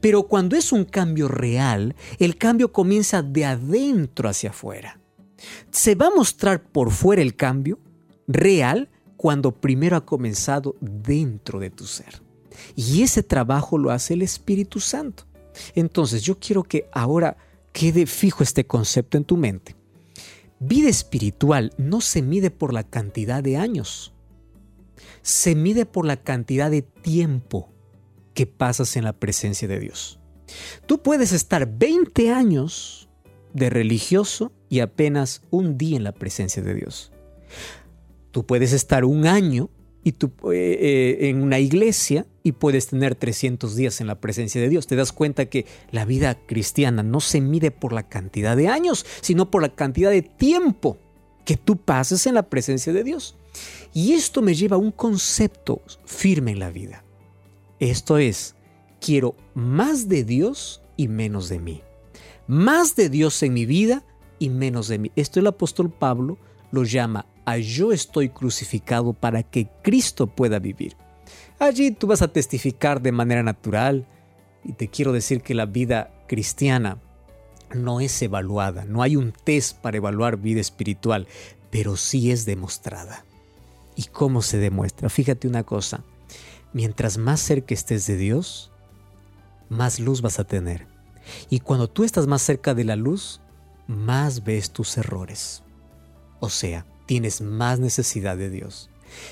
Pero 0.00 0.24
cuando 0.24 0.56
es 0.56 0.72
un 0.72 0.84
cambio 0.84 1.28
real, 1.28 1.94
el 2.18 2.36
cambio 2.36 2.72
comienza 2.72 3.22
de 3.22 3.44
adentro 3.44 4.28
hacia 4.28 4.50
afuera. 4.50 5.00
Se 5.70 5.94
va 5.94 6.06
a 6.06 6.14
mostrar 6.14 6.62
por 6.62 6.90
fuera 6.90 7.22
el 7.22 7.36
cambio 7.36 7.78
real 8.26 8.90
cuando 9.16 9.52
primero 9.52 9.96
ha 9.96 10.04
comenzado 10.04 10.76
dentro 10.80 11.60
de 11.60 11.70
tu 11.70 11.86
ser. 11.86 12.27
Y 12.76 13.02
ese 13.02 13.22
trabajo 13.22 13.78
lo 13.78 13.90
hace 13.90 14.14
el 14.14 14.22
Espíritu 14.22 14.80
Santo. 14.80 15.24
Entonces 15.74 16.22
yo 16.22 16.38
quiero 16.38 16.62
que 16.62 16.88
ahora 16.92 17.36
quede 17.72 18.06
fijo 18.06 18.42
este 18.42 18.66
concepto 18.66 19.16
en 19.16 19.24
tu 19.24 19.36
mente. 19.36 19.76
Vida 20.60 20.88
espiritual 20.88 21.72
no 21.78 22.00
se 22.00 22.22
mide 22.22 22.50
por 22.50 22.72
la 22.72 22.82
cantidad 22.82 23.42
de 23.42 23.56
años, 23.56 24.12
se 25.22 25.54
mide 25.54 25.86
por 25.86 26.04
la 26.04 26.16
cantidad 26.16 26.70
de 26.70 26.82
tiempo 26.82 27.72
que 28.34 28.46
pasas 28.46 28.96
en 28.96 29.04
la 29.04 29.12
presencia 29.12 29.68
de 29.68 29.78
Dios. 29.78 30.18
Tú 30.86 31.02
puedes 31.02 31.32
estar 31.32 31.78
20 31.78 32.32
años 32.32 33.08
de 33.52 33.70
religioso 33.70 34.52
y 34.68 34.80
apenas 34.80 35.42
un 35.50 35.78
día 35.78 35.96
en 35.96 36.04
la 36.04 36.12
presencia 36.12 36.62
de 36.62 36.74
Dios. 36.74 37.12
Tú 38.32 38.46
puedes 38.46 38.72
estar 38.72 39.04
un 39.04 39.26
año 39.26 39.70
y 40.04 40.12
tú, 40.12 40.30
eh, 40.52 40.78
eh, 40.80 41.28
en 41.28 41.42
una 41.42 41.58
iglesia 41.58 42.26
y 42.42 42.52
puedes 42.52 42.86
tener 42.86 43.14
300 43.14 43.76
días 43.76 44.00
en 44.00 44.06
la 44.06 44.20
presencia 44.20 44.60
de 44.60 44.68
Dios. 44.68 44.86
Te 44.86 44.96
das 44.96 45.12
cuenta 45.12 45.46
que 45.46 45.66
la 45.90 46.04
vida 46.04 46.34
cristiana 46.46 47.02
no 47.02 47.20
se 47.20 47.40
mide 47.40 47.70
por 47.70 47.92
la 47.92 48.08
cantidad 48.08 48.56
de 48.56 48.68
años, 48.68 49.04
sino 49.20 49.50
por 49.50 49.62
la 49.62 49.74
cantidad 49.74 50.10
de 50.10 50.22
tiempo 50.22 50.98
que 51.44 51.56
tú 51.56 51.76
pases 51.76 52.26
en 52.26 52.34
la 52.34 52.44
presencia 52.44 52.92
de 52.92 53.04
Dios. 53.04 53.36
Y 53.92 54.12
esto 54.12 54.42
me 54.42 54.54
lleva 54.54 54.76
a 54.76 54.80
un 54.80 54.92
concepto 54.92 55.82
firme 56.04 56.52
en 56.52 56.58
la 56.60 56.70
vida. 56.70 57.04
Esto 57.80 58.18
es, 58.18 58.54
quiero 59.00 59.34
más 59.54 60.08
de 60.08 60.24
Dios 60.24 60.82
y 60.96 61.08
menos 61.08 61.48
de 61.48 61.58
mí. 61.58 61.82
Más 62.46 62.96
de 62.96 63.08
Dios 63.08 63.42
en 63.42 63.54
mi 63.54 63.66
vida 63.66 64.04
y 64.38 64.48
menos 64.50 64.88
de 64.88 64.98
mí. 64.98 65.12
Esto 65.16 65.40
el 65.40 65.46
apóstol 65.46 65.90
Pablo 65.90 66.38
lo 66.70 66.84
llama 66.84 67.26
a 67.48 67.56
yo 67.58 67.92
estoy 67.92 68.28
crucificado 68.28 69.14
para 69.14 69.42
que 69.42 69.68
Cristo 69.82 70.26
pueda 70.26 70.58
vivir. 70.58 70.96
Allí 71.58 71.90
tú 71.90 72.06
vas 72.06 72.20
a 72.20 72.28
testificar 72.28 73.00
de 73.00 73.10
manera 73.10 73.42
natural 73.42 74.06
y 74.64 74.74
te 74.74 74.88
quiero 74.88 75.12
decir 75.12 75.40
que 75.40 75.54
la 75.54 75.64
vida 75.64 76.12
cristiana 76.28 76.98
no 77.74 78.00
es 78.00 78.20
evaluada, 78.20 78.84
no 78.84 79.02
hay 79.02 79.16
un 79.16 79.32
test 79.32 79.78
para 79.78 79.96
evaluar 79.96 80.36
vida 80.36 80.60
espiritual, 80.60 81.26
pero 81.70 81.96
sí 81.96 82.30
es 82.30 82.44
demostrada. 82.44 83.24
¿Y 83.96 84.04
cómo 84.04 84.42
se 84.42 84.58
demuestra? 84.58 85.08
Fíjate 85.08 85.48
una 85.48 85.64
cosa, 85.64 86.04
mientras 86.72 87.16
más 87.16 87.40
cerca 87.40 87.74
estés 87.74 88.06
de 88.06 88.16
Dios, 88.16 88.70
más 89.70 90.00
luz 90.00 90.20
vas 90.20 90.38
a 90.38 90.44
tener. 90.44 90.86
Y 91.48 91.60
cuando 91.60 91.88
tú 91.88 92.04
estás 92.04 92.26
más 92.26 92.42
cerca 92.42 92.74
de 92.74 92.84
la 92.84 92.96
luz, 92.96 93.40
más 93.86 94.44
ves 94.44 94.70
tus 94.70 94.98
errores. 94.98 95.62
O 96.40 96.50
sea, 96.50 96.86
tienes 97.08 97.40
más 97.40 97.80
necesidad 97.80 98.36
de 98.36 98.50
Dios. 98.50 98.90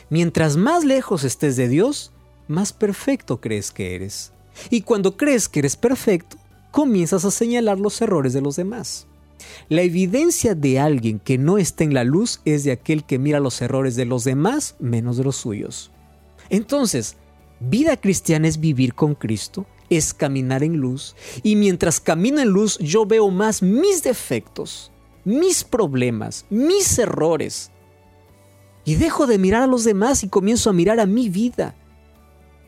Mientras 0.09 0.57
más 0.57 0.83
lejos 0.83 1.25
estés 1.25 1.57
de 1.57 1.69
Dios, 1.69 2.11
más 2.49 2.73
perfecto 2.73 3.39
crees 3.39 3.71
que 3.71 3.95
eres. 3.95 4.33
Y 4.71 4.81
cuando 4.81 5.19
crees 5.19 5.47
que 5.51 5.59
eres 5.59 5.77
perfecto, 5.77 6.39
comienzas 6.71 7.27
a 7.27 7.31
señalar 7.31 7.79
los 7.79 8.01
errores 8.01 8.33
de 8.33 8.41
los 8.41 8.57
demás. 8.57 9.07
La 9.69 9.83
evidencia 9.83 10.55
de 10.55 10.81
alguien 10.81 11.19
que 11.19 11.37
no 11.37 11.59
está 11.59 11.85
en 11.85 11.93
la 11.93 12.05
luz 12.05 12.41
es 12.47 12.65
de 12.65 12.73
aquel 12.73 13.05
que 13.05 13.19
mira 13.19 13.41
los 13.41 13.61
errores 13.61 13.95
de 13.95 14.07
los 14.07 14.25
demás 14.25 14.75
menos 14.81 15.19
de 15.19 15.25
los 15.25 15.37
suyos. 15.37 15.91
Entonces, 16.49 17.17
vida 17.61 17.99
cristiana 17.99 18.49
es 18.49 18.59
vivir 18.59 18.95
con 18.95 19.15
Cristo, 19.15 19.67
es 19.91 20.15
caminar 20.15 20.63
en 20.63 20.79
luz, 20.79 21.15
y 21.43 21.57
mientras 21.57 22.01
camino 22.01 22.41
en 22.41 22.49
luz 22.49 22.79
yo 22.79 23.05
veo 23.05 23.31
más 23.31 23.63
mis 23.63 24.03
defectos, 24.03 24.91
mis 25.27 25.63
problemas, 25.63 26.47
mis 26.49 26.99
errores, 26.99 27.71
y 28.87 28.95
dejo 28.95 29.27
de 29.27 29.37
mirar 29.37 29.65
a 29.65 29.67
los 29.67 29.85
demás 29.85 30.25
y 30.25 30.29
comienzo 30.29 30.71
a 30.71 30.73
mirar 30.73 31.01
a 31.01 31.07
mi 31.07 31.29
vida 31.29 31.75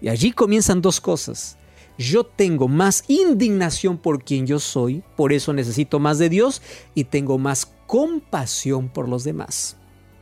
y 0.00 0.08
allí 0.08 0.32
comienzan 0.32 0.82
dos 0.82 1.00
cosas. 1.00 1.56
Yo 1.96 2.24
tengo 2.24 2.68
más 2.68 3.04
indignación 3.08 3.98
por 3.98 4.22
quien 4.22 4.46
yo 4.46 4.60
soy, 4.60 5.02
por 5.16 5.32
eso 5.32 5.52
necesito 5.52 5.98
más 5.98 6.18
de 6.18 6.28
Dios 6.28 6.62
y 6.94 7.04
tengo 7.04 7.38
más 7.38 7.72
compasión 7.86 8.88
por 8.88 9.08
los 9.08 9.24
demás. 9.24 9.76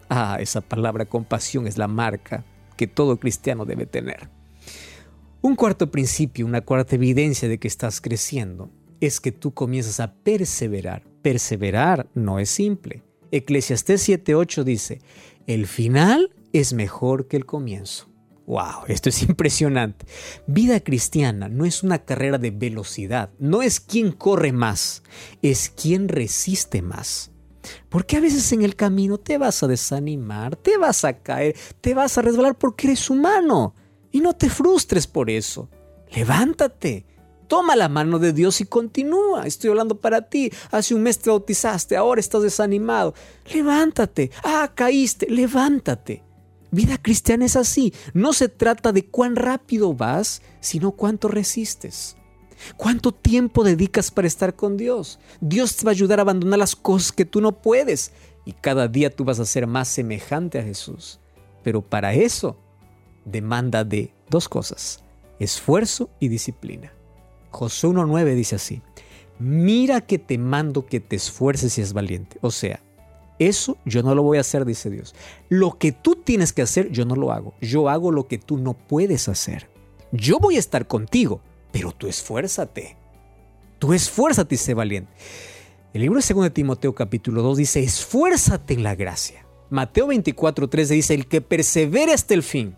Ah, 0.08 0.38
esa 0.40 0.60
palabra 0.60 1.04
compasión 1.04 1.66
es 1.66 1.76
la 1.76 1.88
marca 1.88 2.44
que 2.76 2.86
todo 2.86 3.18
cristiano 3.18 3.64
debe 3.64 3.84
tener. 3.86 4.30
Un 5.42 5.54
cuarto 5.54 5.90
principio, 5.90 6.46
una 6.46 6.62
cuarta 6.62 6.94
evidencia 6.94 7.48
de 7.48 7.58
que 7.58 7.68
estás 7.68 8.00
creciendo, 8.00 8.70
es 9.00 9.20
que 9.20 9.32
tú 9.32 9.52
comienzas 9.52 10.00
a 10.00 10.14
perseverar. 10.14 11.02
Perseverar 11.22 12.08
no 12.14 12.38
es 12.38 12.50
simple. 12.50 13.02
Eclesiastés 13.30 14.08
7:8 14.08 14.64
dice, 14.64 15.00
el 15.46 15.66
final 15.66 16.34
es 16.52 16.72
mejor 16.72 17.28
que 17.28 17.36
el 17.36 17.46
comienzo. 17.46 18.08
¡Wow! 18.46 18.84
Esto 18.86 19.08
es 19.08 19.22
impresionante. 19.28 20.06
Vida 20.46 20.80
cristiana 20.80 21.48
no 21.48 21.64
es 21.64 21.82
una 21.82 21.98
carrera 21.98 22.38
de 22.38 22.50
velocidad, 22.50 23.30
no 23.38 23.62
es 23.62 23.80
quien 23.80 24.12
corre 24.12 24.52
más, 24.52 25.02
es 25.42 25.68
quien 25.68 26.08
resiste 26.08 26.82
más. 26.82 27.32
Porque 27.88 28.16
a 28.16 28.20
veces 28.20 28.52
en 28.52 28.62
el 28.62 28.76
camino 28.76 29.18
te 29.18 29.38
vas 29.38 29.62
a 29.62 29.66
desanimar, 29.66 30.54
te 30.54 30.78
vas 30.78 31.04
a 31.04 31.18
caer, 31.18 31.56
te 31.80 31.94
vas 31.94 32.16
a 32.16 32.22
resbalar 32.22 32.56
porque 32.56 32.86
eres 32.86 33.10
humano. 33.10 33.74
Y 34.12 34.20
no 34.20 34.34
te 34.34 34.48
frustres 34.48 35.06
por 35.06 35.28
eso. 35.30 35.68
Levántate. 36.14 37.04
Toma 37.48 37.76
la 37.76 37.88
mano 37.88 38.18
de 38.18 38.32
Dios 38.32 38.60
y 38.60 38.64
continúa. 38.64 39.46
Estoy 39.46 39.70
hablando 39.70 40.00
para 40.00 40.22
ti. 40.22 40.50
Hace 40.70 40.94
un 40.94 41.02
mes 41.02 41.18
te 41.18 41.30
bautizaste, 41.30 41.96
ahora 41.96 42.20
estás 42.20 42.42
desanimado. 42.42 43.14
Levántate. 43.52 44.30
Ah, 44.42 44.72
caíste. 44.74 45.26
Levántate. 45.28 46.24
Vida 46.70 46.98
cristiana 46.98 47.44
es 47.44 47.56
así. 47.56 47.94
No 48.12 48.32
se 48.32 48.48
trata 48.48 48.92
de 48.92 49.06
cuán 49.06 49.36
rápido 49.36 49.94
vas, 49.94 50.42
sino 50.60 50.92
cuánto 50.92 51.28
resistes. 51.28 52.16
¿Cuánto 52.76 53.12
tiempo 53.12 53.64
dedicas 53.64 54.10
para 54.10 54.26
estar 54.26 54.56
con 54.56 54.76
Dios? 54.76 55.18
Dios 55.40 55.76
te 55.76 55.84
va 55.84 55.90
a 55.90 55.92
ayudar 55.92 56.18
a 56.18 56.22
abandonar 56.22 56.58
las 56.58 56.74
cosas 56.74 57.12
que 57.12 57.24
tú 57.24 57.40
no 57.40 57.60
puedes 57.60 58.12
y 58.44 58.52
cada 58.52 58.88
día 58.88 59.10
tú 59.10 59.24
vas 59.24 59.38
a 59.40 59.44
ser 59.44 59.66
más 59.66 59.88
semejante 59.88 60.58
a 60.58 60.62
Jesús. 60.62 61.20
Pero 61.62 61.82
para 61.82 62.14
eso 62.14 62.56
demanda 63.24 63.84
de 63.84 64.14
dos 64.30 64.48
cosas, 64.48 65.02
esfuerzo 65.38 66.10
y 66.20 66.28
disciplina. 66.28 66.95
Josué 67.56 67.88
1.9 67.88 68.34
dice 68.34 68.56
así, 68.56 68.82
mira 69.38 70.02
que 70.02 70.18
te 70.18 70.36
mando 70.36 70.84
que 70.84 71.00
te 71.00 71.16
esfuerces 71.16 71.78
y 71.78 71.80
es 71.80 71.94
valiente. 71.94 72.36
O 72.42 72.50
sea, 72.50 72.82
eso 73.38 73.78
yo 73.86 74.02
no 74.02 74.14
lo 74.14 74.22
voy 74.22 74.36
a 74.36 74.42
hacer, 74.42 74.66
dice 74.66 74.90
Dios. 74.90 75.14
Lo 75.48 75.78
que 75.78 75.90
tú 75.90 76.16
tienes 76.16 76.52
que 76.52 76.60
hacer, 76.60 76.90
yo 76.90 77.06
no 77.06 77.16
lo 77.16 77.32
hago. 77.32 77.54
Yo 77.62 77.88
hago 77.88 78.12
lo 78.12 78.28
que 78.28 78.36
tú 78.36 78.58
no 78.58 78.74
puedes 78.74 79.30
hacer. 79.30 79.70
Yo 80.12 80.38
voy 80.38 80.56
a 80.56 80.58
estar 80.58 80.86
contigo, 80.86 81.40
pero 81.72 81.92
tú 81.92 82.08
esfuérzate. 82.08 82.98
Tú 83.78 83.94
esfuérzate 83.94 84.56
y 84.56 84.58
sé 84.58 84.74
valiente. 84.74 85.10
El 85.94 86.02
libro 86.02 86.20
de 86.20 86.34
2 86.34 86.52
Timoteo 86.52 86.94
capítulo 86.94 87.40
2 87.40 87.56
dice, 87.56 87.82
esfuérzate 87.82 88.74
en 88.74 88.82
la 88.82 88.94
gracia. 88.94 89.46
Mateo 89.70 90.08
24, 90.08 90.68
13 90.68 90.92
dice, 90.92 91.14
el 91.14 91.26
que 91.26 91.40
persevere 91.40 92.12
hasta 92.12 92.34
el 92.34 92.42
fin. 92.42 92.76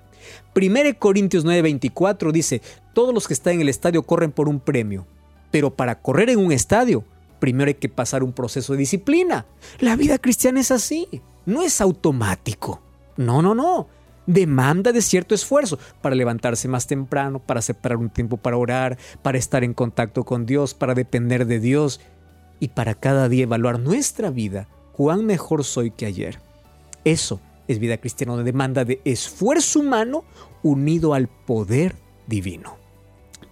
1 0.55 0.99
Corintios 0.99 1.45
9, 1.45 1.63
24 1.63 2.31
dice, 2.31 2.63
todos 2.99 3.15
los 3.15 3.29
que 3.29 3.35
están 3.35 3.53
en 3.53 3.61
el 3.61 3.69
estadio 3.69 4.03
corren 4.03 4.33
por 4.33 4.49
un 4.49 4.59
premio, 4.59 5.07
pero 5.53 5.73
para 5.73 6.01
correr 6.01 6.31
en 6.31 6.41
un 6.41 6.51
estadio, 6.51 7.05
primero 7.39 7.69
hay 7.69 7.75
que 7.75 7.89
pasar 7.89 8.25
un 8.25 8.33
proceso 8.33 8.73
de 8.73 8.81
disciplina. 8.81 9.47
La 9.79 9.95
vida 9.95 10.19
cristiana 10.19 10.59
es 10.59 10.73
así, 10.73 11.07
no 11.47 11.63
es 11.63 11.81
automático. 11.81 12.83
No, 13.17 13.41
no, 13.41 13.55
no 13.55 13.87
demanda 14.27 14.91
de 14.91 15.01
cierto 15.01 15.37
esfuerzo 15.37 15.79
para 16.03 16.17
levantarse 16.17 16.67
más 16.67 16.89
temprano, 16.89 17.39
para 17.39 17.63
separar 17.63 17.99
un 17.99 18.11
tiempo 18.11 18.37
para 18.37 18.57
orar, 18.57 18.99
para 19.23 19.39
estar 19.39 19.63
en 19.63 19.75
contacto 19.75 20.25
con 20.25 20.45
Dios, 20.45 20.75
para 20.75 20.95
depender 20.95 21.47
de 21.47 21.61
Dios 21.61 22.01
y 22.59 22.67
para 22.67 22.95
cada 22.95 23.29
día 23.29 23.45
evaluar 23.45 23.79
nuestra 23.79 24.31
vida, 24.31 24.67
cuán 24.91 25.25
mejor 25.25 25.63
soy 25.63 25.93
que 25.93 26.07
ayer. 26.07 26.41
Eso 27.05 27.41
es 27.69 27.79
vida 27.79 27.99
cristiana, 27.99 28.33
una 28.33 28.43
demanda 28.43 28.85
de 28.85 29.01
esfuerzo 29.05 29.79
humano 29.79 30.25
unido 30.65 31.15
al 31.15 31.29
poder 31.29 31.95
divino. 32.27 32.78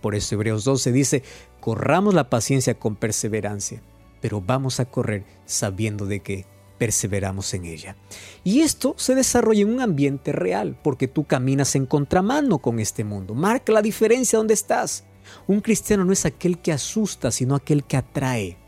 Por 0.06 0.14
eso 0.14 0.36
Hebreos 0.36 0.62
12 0.62 0.92
dice, 0.92 1.24
corramos 1.58 2.14
la 2.14 2.30
paciencia 2.30 2.78
con 2.78 2.94
perseverancia, 2.94 3.82
pero 4.20 4.40
vamos 4.40 4.78
a 4.78 4.84
correr 4.84 5.24
sabiendo 5.46 6.06
de 6.06 6.20
que 6.20 6.46
perseveramos 6.78 7.52
en 7.54 7.64
ella. 7.64 7.96
Y 8.44 8.60
esto 8.60 8.94
se 8.98 9.16
desarrolla 9.16 9.62
en 9.62 9.74
un 9.74 9.80
ambiente 9.80 10.30
real, 10.30 10.78
porque 10.80 11.08
tú 11.08 11.24
caminas 11.24 11.74
en 11.74 11.86
contramano 11.86 12.58
con 12.58 12.78
este 12.78 13.02
mundo. 13.02 13.34
Marca 13.34 13.72
la 13.72 13.82
diferencia 13.82 14.38
donde 14.38 14.54
estás. 14.54 15.02
Un 15.48 15.60
cristiano 15.60 16.04
no 16.04 16.12
es 16.12 16.24
aquel 16.24 16.60
que 16.60 16.70
asusta, 16.70 17.32
sino 17.32 17.56
aquel 17.56 17.82
que 17.82 17.96
atrae. 17.96 18.58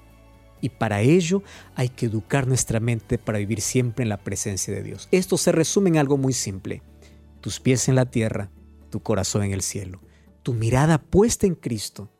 Y 0.61 0.71
para 0.71 1.03
ello 1.03 1.45
hay 1.77 1.89
que 1.89 2.07
educar 2.07 2.49
nuestra 2.49 2.81
mente 2.81 3.17
para 3.17 3.39
vivir 3.39 3.61
siempre 3.61 4.03
en 4.03 4.09
la 4.09 4.25
presencia 4.25 4.75
de 4.75 4.83
Dios. 4.83 5.07
Esto 5.13 5.39
se 5.39 5.53
resume 5.53 5.91
en 5.91 5.99
algo 5.99 6.17
muy 6.17 6.33
simple. 6.33 6.83
Tus 7.41 7.61
pies 7.61 7.89
en 7.89 7.95
la 7.95 8.07
tierra, 8.07 8.51
tu 8.91 9.05
corazón 9.05 9.45
en 9.45 9.53
el 9.53 9.63
cielo, 9.63 10.01
tu 10.43 10.55
mirada 10.55 10.99
puesta 10.99 11.47
en 11.47 11.55
Cristo. 11.55 12.11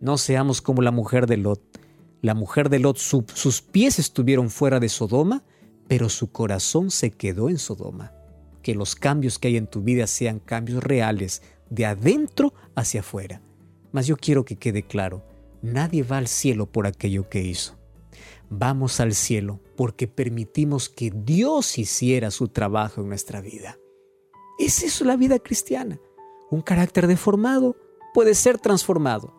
No 0.00 0.18
seamos 0.18 0.60
como 0.62 0.82
la 0.82 0.90
mujer 0.90 1.26
de 1.26 1.36
Lot, 1.36 1.62
la 2.22 2.34
mujer 2.34 2.68
de 2.68 2.78
Lot, 2.78 2.98
sus 2.98 3.62
pies 3.62 3.98
estuvieron 3.98 4.50
fuera 4.50 4.78
de 4.78 4.90
Sodoma, 4.90 5.42
pero 5.88 6.10
su 6.10 6.30
corazón 6.30 6.90
se 6.90 7.10
quedó 7.10 7.48
en 7.48 7.58
Sodoma. 7.58 8.12
Que 8.62 8.74
los 8.74 8.94
cambios 8.94 9.38
que 9.38 9.48
hay 9.48 9.56
en 9.56 9.66
tu 9.66 9.82
vida 9.82 10.06
sean 10.06 10.38
cambios 10.38 10.84
reales, 10.84 11.42
de 11.70 11.86
adentro 11.86 12.52
hacia 12.74 13.00
afuera. 13.00 13.40
Mas 13.90 14.06
yo 14.06 14.16
quiero 14.16 14.44
que 14.44 14.56
quede 14.56 14.82
claro, 14.82 15.24
nadie 15.62 16.02
va 16.02 16.18
al 16.18 16.28
cielo 16.28 16.66
por 16.66 16.86
aquello 16.86 17.28
que 17.30 17.42
hizo. 17.42 17.78
Vamos 18.50 19.00
al 19.00 19.14
cielo 19.14 19.60
porque 19.76 20.06
permitimos 20.06 20.90
que 20.90 21.10
Dios 21.14 21.78
hiciera 21.78 22.30
su 22.30 22.48
trabajo 22.48 23.00
en 23.00 23.08
nuestra 23.08 23.40
vida. 23.40 23.78
¿Es 24.58 24.82
eso 24.82 25.04
la 25.06 25.16
vida 25.16 25.38
cristiana? 25.38 25.98
Un 26.50 26.62
carácter 26.62 27.06
deformado 27.06 27.76
puede 28.12 28.34
ser 28.34 28.58
transformado. 28.58 29.34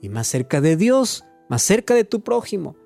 Y 0.00 0.08
más 0.08 0.26
cerca 0.26 0.60
de 0.60 0.76
Dios, 0.76 1.24
más 1.48 1.62
cerca 1.62 1.94
de 1.94 2.04
tu 2.04 2.22
prójimo. 2.22 2.76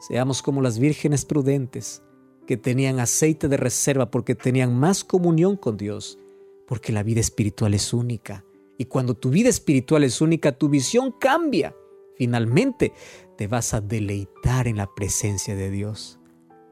Seamos 0.00 0.42
como 0.42 0.62
las 0.62 0.78
vírgenes 0.78 1.24
prudentes, 1.24 2.02
que 2.46 2.56
tenían 2.56 3.00
aceite 3.00 3.48
de 3.48 3.56
reserva 3.56 4.10
porque 4.10 4.34
tenían 4.34 4.78
más 4.78 5.04
comunión 5.04 5.56
con 5.56 5.76
Dios, 5.76 6.18
porque 6.66 6.92
la 6.92 7.02
vida 7.02 7.20
espiritual 7.20 7.74
es 7.74 7.92
única. 7.92 8.44
Y 8.78 8.86
cuando 8.86 9.14
tu 9.14 9.30
vida 9.30 9.48
espiritual 9.48 10.04
es 10.04 10.20
única, 10.20 10.52
tu 10.52 10.68
visión 10.68 11.12
cambia. 11.18 11.74
Finalmente, 12.16 12.92
te 13.36 13.46
vas 13.46 13.74
a 13.74 13.80
deleitar 13.80 14.68
en 14.68 14.76
la 14.76 14.88
presencia 14.94 15.54
de 15.54 15.70
Dios. 15.70 16.18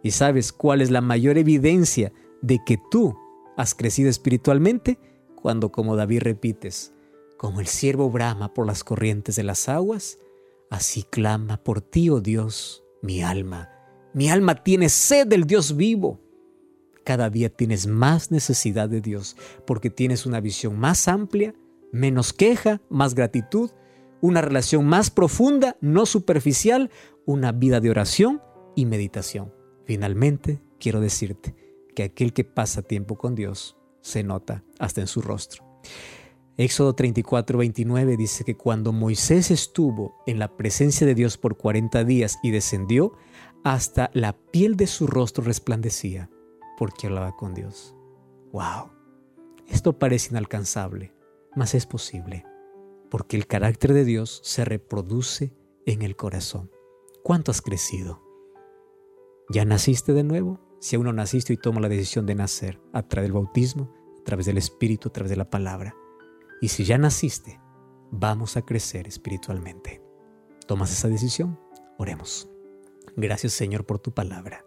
¿Y 0.02 0.10
sabes 0.10 0.52
cuál 0.52 0.80
es 0.80 0.90
la 0.90 1.00
mayor 1.00 1.38
evidencia 1.38 2.12
de 2.42 2.60
que 2.64 2.78
tú 2.90 3.16
has 3.56 3.74
crecido 3.74 4.10
espiritualmente? 4.10 4.98
Cuando 5.44 5.70
como 5.70 5.94
David 5.94 6.22
repites, 6.22 6.94
como 7.37 7.61
el 7.61 7.66
siervo 7.66 8.11
brama 8.11 8.54
por 8.54 8.66
las 8.66 8.83
corrientes 8.83 9.37
de 9.37 9.42
las 9.42 9.68
aguas, 9.68 10.18
Así 10.70 11.02
clama 11.02 11.59
por 11.59 11.83
ti, 11.83 12.09
oh 12.09 12.22
Dios, 12.22 12.83
mi 13.02 13.22
alma. 13.22 13.68
Mi 14.14 14.30
alma 14.30 14.62
tiene 14.64 14.88
sed 14.88 15.26
del 15.26 15.44
Dios 15.44 15.76
vivo. 15.76 16.18
Cada 17.04 17.28
día 17.28 17.50
tienes 17.50 17.87
más 17.87 18.30
necesidad 18.30 18.88
de 18.88 19.02
Dios 19.02 19.37
porque 19.66 19.90
tienes 19.90 20.24
una 20.24 20.40
visión 20.40 20.78
más 20.78 21.07
amplia, 21.09 21.54
menos 21.92 22.33
queja, 22.33 22.80
más 22.88 23.14
gratitud, 23.14 23.70
una 24.22 24.40
relación 24.40 24.87
más 24.87 25.11
profunda, 25.11 25.76
no 25.83 26.07
superficial, 26.07 26.90
una 27.26 27.52
vida 27.52 27.80
de 27.80 27.90
oración 27.90 28.40
y 28.74 28.87
meditación. 28.87 29.52
Finalmente, 29.85 30.62
quiero 30.80 31.00
decirte 31.00 31.54
que 31.94 32.04
aquel 32.04 32.33
que 32.33 32.44
pasa 32.44 32.80
tiempo 32.80 33.18
con 33.18 33.35
Dios 33.35 33.76
se 34.04 34.22
nota 34.22 34.62
hasta 34.78 35.00
en 35.00 35.06
su 35.08 35.22
rostro. 35.22 35.64
Éxodo 36.56 36.94
34, 36.94 37.58
29 37.58 38.16
dice 38.16 38.44
que 38.44 38.56
cuando 38.56 38.92
Moisés 38.92 39.50
estuvo 39.50 40.22
en 40.26 40.38
la 40.38 40.56
presencia 40.56 41.04
de 41.06 41.16
Dios 41.16 41.36
por 41.36 41.56
40 41.56 42.04
días 42.04 42.38
y 42.42 42.52
descendió, 42.52 43.14
hasta 43.64 44.10
la 44.12 44.34
piel 44.34 44.76
de 44.76 44.86
su 44.86 45.06
rostro 45.06 45.42
resplandecía, 45.42 46.30
porque 46.78 47.08
hablaba 47.08 47.34
con 47.34 47.54
Dios. 47.54 47.96
¡Wow! 48.52 48.92
Esto 49.66 49.98
parece 49.98 50.30
inalcanzable, 50.30 51.12
mas 51.56 51.74
es 51.74 51.86
posible, 51.86 52.44
porque 53.10 53.36
el 53.36 53.46
carácter 53.46 53.94
de 53.94 54.04
Dios 54.04 54.40
se 54.44 54.64
reproduce 54.64 55.54
en 55.86 56.02
el 56.02 56.14
corazón. 56.14 56.70
¿Cuánto 57.24 57.50
has 57.50 57.62
crecido? 57.62 58.22
¿Ya 59.48 59.64
naciste 59.64 60.12
de 60.12 60.24
nuevo? 60.24 60.60
Si 60.84 60.96
aún 60.96 61.06
no 61.06 61.14
naciste 61.14 61.54
y 61.54 61.56
toma 61.56 61.80
la 61.80 61.88
decisión 61.88 62.26
de 62.26 62.34
nacer 62.34 62.78
a 62.92 63.08
través 63.08 63.28
del 63.28 63.32
bautismo, 63.32 63.90
a 64.20 64.24
través 64.24 64.44
del 64.44 64.58
Espíritu, 64.58 65.08
a 65.08 65.12
través 65.14 65.30
de 65.30 65.36
la 65.36 65.48
palabra 65.48 65.96
y 66.60 66.68
si 66.68 66.84
ya 66.84 66.98
naciste, 66.98 67.58
vamos 68.10 68.58
a 68.58 68.66
crecer 68.66 69.08
espiritualmente. 69.08 70.02
¿Tomas 70.66 70.92
esa 70.92 71.08
decisión? 71.08 71.58
Oremos. 71.96 72.50
Gracias 73.16 73.54
Señor 73.54 73.86
por 73.86 73.98
tu 73.98 74.12
palabra. 74.12 74.62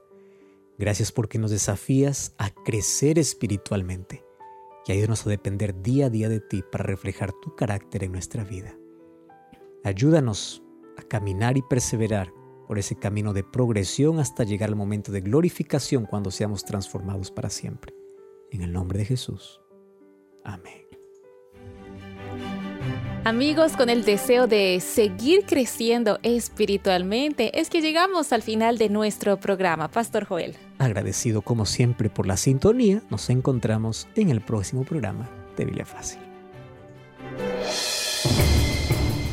Gracias 0.79 1.11
porque 1.11 1.37
nos 1.37 1.51
desafías 1.51 2.33
a 2.39 2.49
crecer 2.49 3.19
espiritualmente 3.19 4.25
y 4.87 4.93
ayúdanos 4.93 5.23
a 5.27 5.29
depender 5.29 5.83
día 5.83 6.07
a 6.07 6.09
día 6.09 6.29
de 6.29 6.39
ti 6.39 6.63
para 6.71 6.83
reflejar 6.83 7.31
tu 7.31 7.55
carácter 7.55 8.03
en 8.03 8.13
nuestra 8.13 8.43
vida. 8.43 8.75
Ayúdanos 9.83 10.63
a 10.97 11.03
caminar 11.03 11.59
y 11.59 11.61
perseverar 11.61 12.33
por 12.67 12.77
ese 12.77 12.95
camino 12.95 13.33
de 13.33 13.43
progresión 13.43 14.19
hasta 14.19 14.43
llegar 14.43 14.69
al 14.69 14.75
momento 14.75 15.11
de 15.11 15.21
glorificación 15.21 16.05
cuando 16.05 16.31
seamos 16.31 16.65
transformados 16.65 17.31
para 17.31 17.49
siempre. 17.49 17.93
En 18.51 18.61
el 18.61 18.73
nombre 18.73 18.99
de 18.99 19.05
Jesús. 19.05 19.61
Amén. 20.43 20.87
Amigos, 23.23 23.75
con 23.75 23.89
el 23.89 24.05
deseo 24.05 24.47
de 24.47 24.79
seguir 24.79 25.45
creciendo 25.45 26.17
espiritualmente, 26.23 27.59
es 27.59 27.69
que 27.69 27.81
llegamos 27.81 28.31
al 28.31 28.41
final 28.41 28.77
de 28.77 28.87
nuestro 28.87 29.37
programa. 29.37 29.89
Pastor 29.89 30.23
Joel. 30.23 30.55
Agradecido 30.77 31.41
como 31.41 31.65
siempre 31.65 32.09
por 32.09 32.25
la 32.25 32.37
sintonía, 32.37 33.01
nos 33.09 33.29
encontramos 33.29 34.07
en 34.15 34.29
el 34.29 34.39
próximo 34.39 34.85
programa 34.85 35.29
de 35.57 35.65
Biblia 35.65 35.85
Fácil. 35.85 36.19